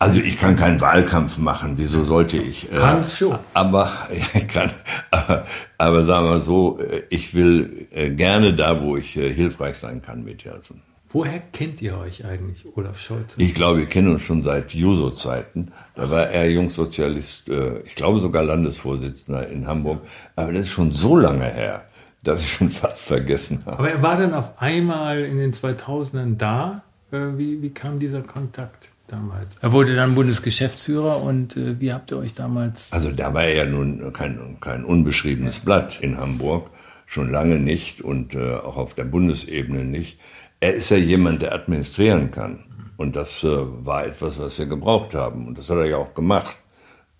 also 0.00 0.20
ich 0.20 0.38
kann 0.38 0.54
keinen 0.54 0.80
Wahlkampf 0.80 1.38
machen, 1.38 1.74
wieso 1.76 2.04
sollte 2.04 2.36
ich? 2.36 2.72
Äh, 2.72 2.76
Kannst 2.76 3.18
schon. 3.18 3.36
Aber 3.52 3.90
ich 4.34 4.46
kann, 4.46 4.70
aber, 5.10 5.44
aber 5.76 6.04
sagen 6.04 6.26
wir 6.26 6.30
mal 6.34 6.42
so, 6.42 6.78
äh, 6.78 7.02
ich 7.10 7.34
will 7.34 7.88
äh, 7.90 8.10
gerne 8.10 8.54
da, 8.54 8.80
wo 8.80 8.96
ich 8.96 9.10
hilfreich 9.14 9.76
sein 9.76 10.00
kann, 10.00 10.24
mithelfen. 10.24 10.82
Woher 11.10 11.40
kennt 11.40 11.82
ihr 11.82 11.98
euch 11.98 12.24
eigentlich, 12.24 12.64
Olaf 12.76 13.00
Scholz? 13.00 13.36
Ich 13.38 13.54
glaube, 13.54 13.78
wir 13.78 13.86
kennen 13.86 14.12
uns 14.12 14.22
schon 14.22 14.44
seit 14.44 14.72
Juso-Zeiten. 14.72 15.72
Da 15.96 16.10
war 16.10 16.28
er 16.28 16.48
Jungsozialist, 16.50 17.50
ich 17.86 17.94
glaube 17.94 18.20
sogar 18.20 18.44
Landesvorsitzender 18.44 19.48
in 19.48 19.66
Hamburg. 19.66 20.02
Aber 20.36 20.52
das 20.52 20.64
ist 20.64 20.68
schon 20.68 20.92
so 20.92 21.16
lange 21.16 21.46
her, 21.46 21.87
dass 22.28 22.40
ich 22.40 22.52
schon 22.52 22.70
fast 22.70 23.02
vergessen 23.02 23.62
habe. 23.66 23.78
Aber 23.78 23.90
er 23.90 24.02
war 24.02 24.16
dann 24.16 24.34
auf 24.34 24.60
einmal 24.60 25.24
in 25.24 25.38
den 25.38 25.52
2000ern 25.52 26.36
da. 26.36 26.82
Äh, 27.10 27.16
wie, 27.36 27.62
wie 27.62 27.70
kam 27.70 27.98
dieser 27.98 28.22
Kontakt? 28.22 28.90
damals. 29.10 29.56
Er 29.62 29.72
wurde 29.72 29.96
dann 29.96 30.14
Bundesgeschäftsführer 30.14 31.22
und 31.22 31.56
äh, 31.56 31.80
wie 31.80 31.94
habt 31.94 32.10
ihr 32.10 32.18
euch 32.18 32.34
damals? 32.34 32.92
Also 32.92 33.10
da 33.10 33.32
war 33.32 33.44
er 33.44 33.56
ja 33.56 33.64
nun 33.64 34.12
kein, 34.12 34.58
kein 34.60 34.84
unbeschriebenes 34.84 35.60
Blatt 35.60 35.98
in 36.02 36.18
Hamburg, 36.18 36.68
schon 37.06 37.32
lange 37.32 37.58
nicht 37.58 38.02
und 38.02 38.34
äh, 38.34 38.56
auch 38.56 38.76
auf 38.76 38.92
der 38.92 39.04
Bundesebene 39.04 39.86
nicht 39.86 40.20
er 40.60 40.74
ist 40.74 40.90
ja 40.90 40.96
jemand, 40.96 41.42
der 41.42 41.54
administrieren 41.54 42.30
kann. 42.30 42.60
Und 42.96 43.14
das 43.14 43.44
äh, 43.44 43.48
war 43.48 44.06
etwas, 44.06 44.40
was 44.40 44.58
wir 44.58 44.66
gebraucht 44.66 45.14
haben. 45.14 45.46
Und 45.46 45.58
das 45.58 45.70
hat 45.70 45.76
er 45.76 45.86
ja 45.86 45.96
auch 45.96 46.14
gemacht. 46.14 46.56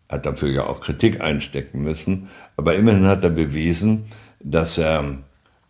Hat 0.09 0.27
dafür 0.27 0.49
ja 0.49 0.67
auch 0.67 0.81
Kritik 0.81 1.21
einstecken 1.21 1.83
müssen. 1.83 2.29
Aber 2.57 2.75
immerhin 2.75 3.07
hat 3.07 3.23
er 3.23 3.31
bewiesen, 3.31 4.07
dass 4.41 4.79
er 4.79 5.19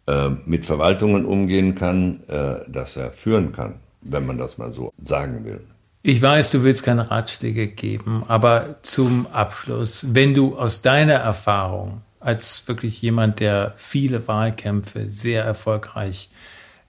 äh, 0.06 0.30
mit 0.46 0.64
Verwaltungen 0.64 1.24
umgehen 1.24 1.74
kann, 1.74 2.20
äh, 2.28 2.70
dass 2.70 2.96
er 2.96 3.12
führen 3.12 3.52
kann, 3.52 3.74
wenn 4.02 4.26
man 4.26 4.38
das 4.38 4.58
mal 4.58 4.72
so 4.72 4.92
sagen 4.96 5.44
will. 5.44 5.60
Ich 6.02 6.22
weiß, 6.22 6.50
du 6.50 6.62
willst 6.62 6.84
keine 6.84 7.10
Ratschläge 7.10 7.68
geben, 7.68 8.24
aber 8.28 8.76
zum 8.82 9.26
Abschluss, 9.32 10.14
wenn 10.14 10.34
du 10.34 10.56
aus 10.56 10.80
deiner 10.80 11.14
Erfahrung 11.14 12.02
als 12.20 12.66
wirklich 12.68 13.02
jemand, 13.02 13.40
der 13.40 13.74
viele 13.76 14.26
Wahlkämpfe 14.26 15.10
sehr 15.10 15.44
erfolgreich 15.44 16.30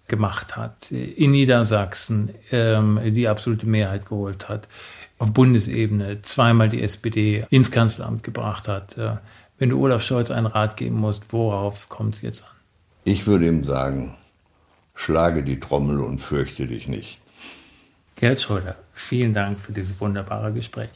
gemacht 0.08 0.56
hat, 0.56 0.92
in 0.92 1.32
Niedersachsen 1.32 2.34
ähm, 2.52 3.00
die 3.14 3.28
absolute 3.28 3.68
Mehrheit 3.68 4.06
geholt 4.06 4.50
hat, 4.50 4.68
auf 5.18 5.32
Bundesebene 5.34 6.22
zweimal 6.22 6.70
die 6.70 6.82
SPD 6.82 7.46
ins 7.50 7.72
Kanzleramt 7.72 8.24
gebracht 8.24 8.68
hat. 8.68 8.98
Äh, 8.98 9.18
wenn 9.60 9.70
du 9.70 9.80
Olaf 9.80 10.02
Scholz 10.02 10.32
einen 10.32 10.48
Rat 10.48 10.78
geben 10.78 10.96
musst, 10.96 11.32
worauf 11.32 11.90
kommt 11.90 12.16
es 12.16 12.22
jetzt 12.22 12.44
an? 12.44 12.50
Ich 13.04 13.28
würde 13.28 13.48
ihm 13.48 13.64
sagen, 13.64 14.16
schlage 14.96 15.44
die 15.44 15.60
Trommel 15.60 16.00
und 16.00 16.20
fürchte 16.20 16.66
dich 16.66 16.88
nicht. 16.88 17.20
Gerd 18.16 18.40
Schröder, 18.42 18.76
vielen 18.94 19.34
Dank 19.34 19.60
für 19.60 19.72
dieses 19.72 20.00
wunderbare 20.02 20.52
Gespräch. 20.52 20.90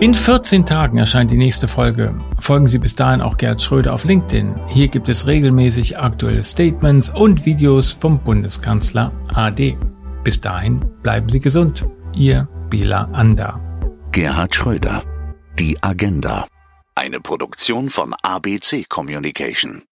In 0.00 0.14
14 0.14 0.64
Tagen 0.64 0.98
erscheint 0.98 1.32
die 1.32 1.36
nächste 1.36 1.66
Folge. 1.66 2.14
Folgen 2.38 2.68
Sie 2.68 2.78
bis 2.78 2.94
dahin 2.94 3.20
auch 3.20 3.36
Gerd 3.36 3.60
Schröder 3.60 3.92
auf 3.92 4.04
LinkedIn. 4.04 4.54
Hier 4.68 4.86
gibt 4.86 5.08
es 5.08 5.26
regelmäßig 5.26 5.98
aktuelle 5.98 6.44
Statements 6.44 7.08
und 7.10 7.44
Videos 7.44 7.92
vom 7.92 8.20
Bundeskanzler 8.20 9.10
AD. 9.34 9.76
Bis 10.22 10.40
dahin 10.40 10.84
bleiben 11.02 11.28
Sie 11.28 11.40
gesund. 11.40 11.84
Ihr 12.14 12.48
Bela 12.70 13.08
Ander. 13.12 13.60
Gerhard 14.12 14.54
Schröder. 14.54 15.02
Die 15.58 15.76
Agenda. 15.82 16.46
Eine 16.94 17.18
Produktion 17.18 17.90
von 17.90 18.14
ABC 18.14 18.84
Communication. 18.88 19.87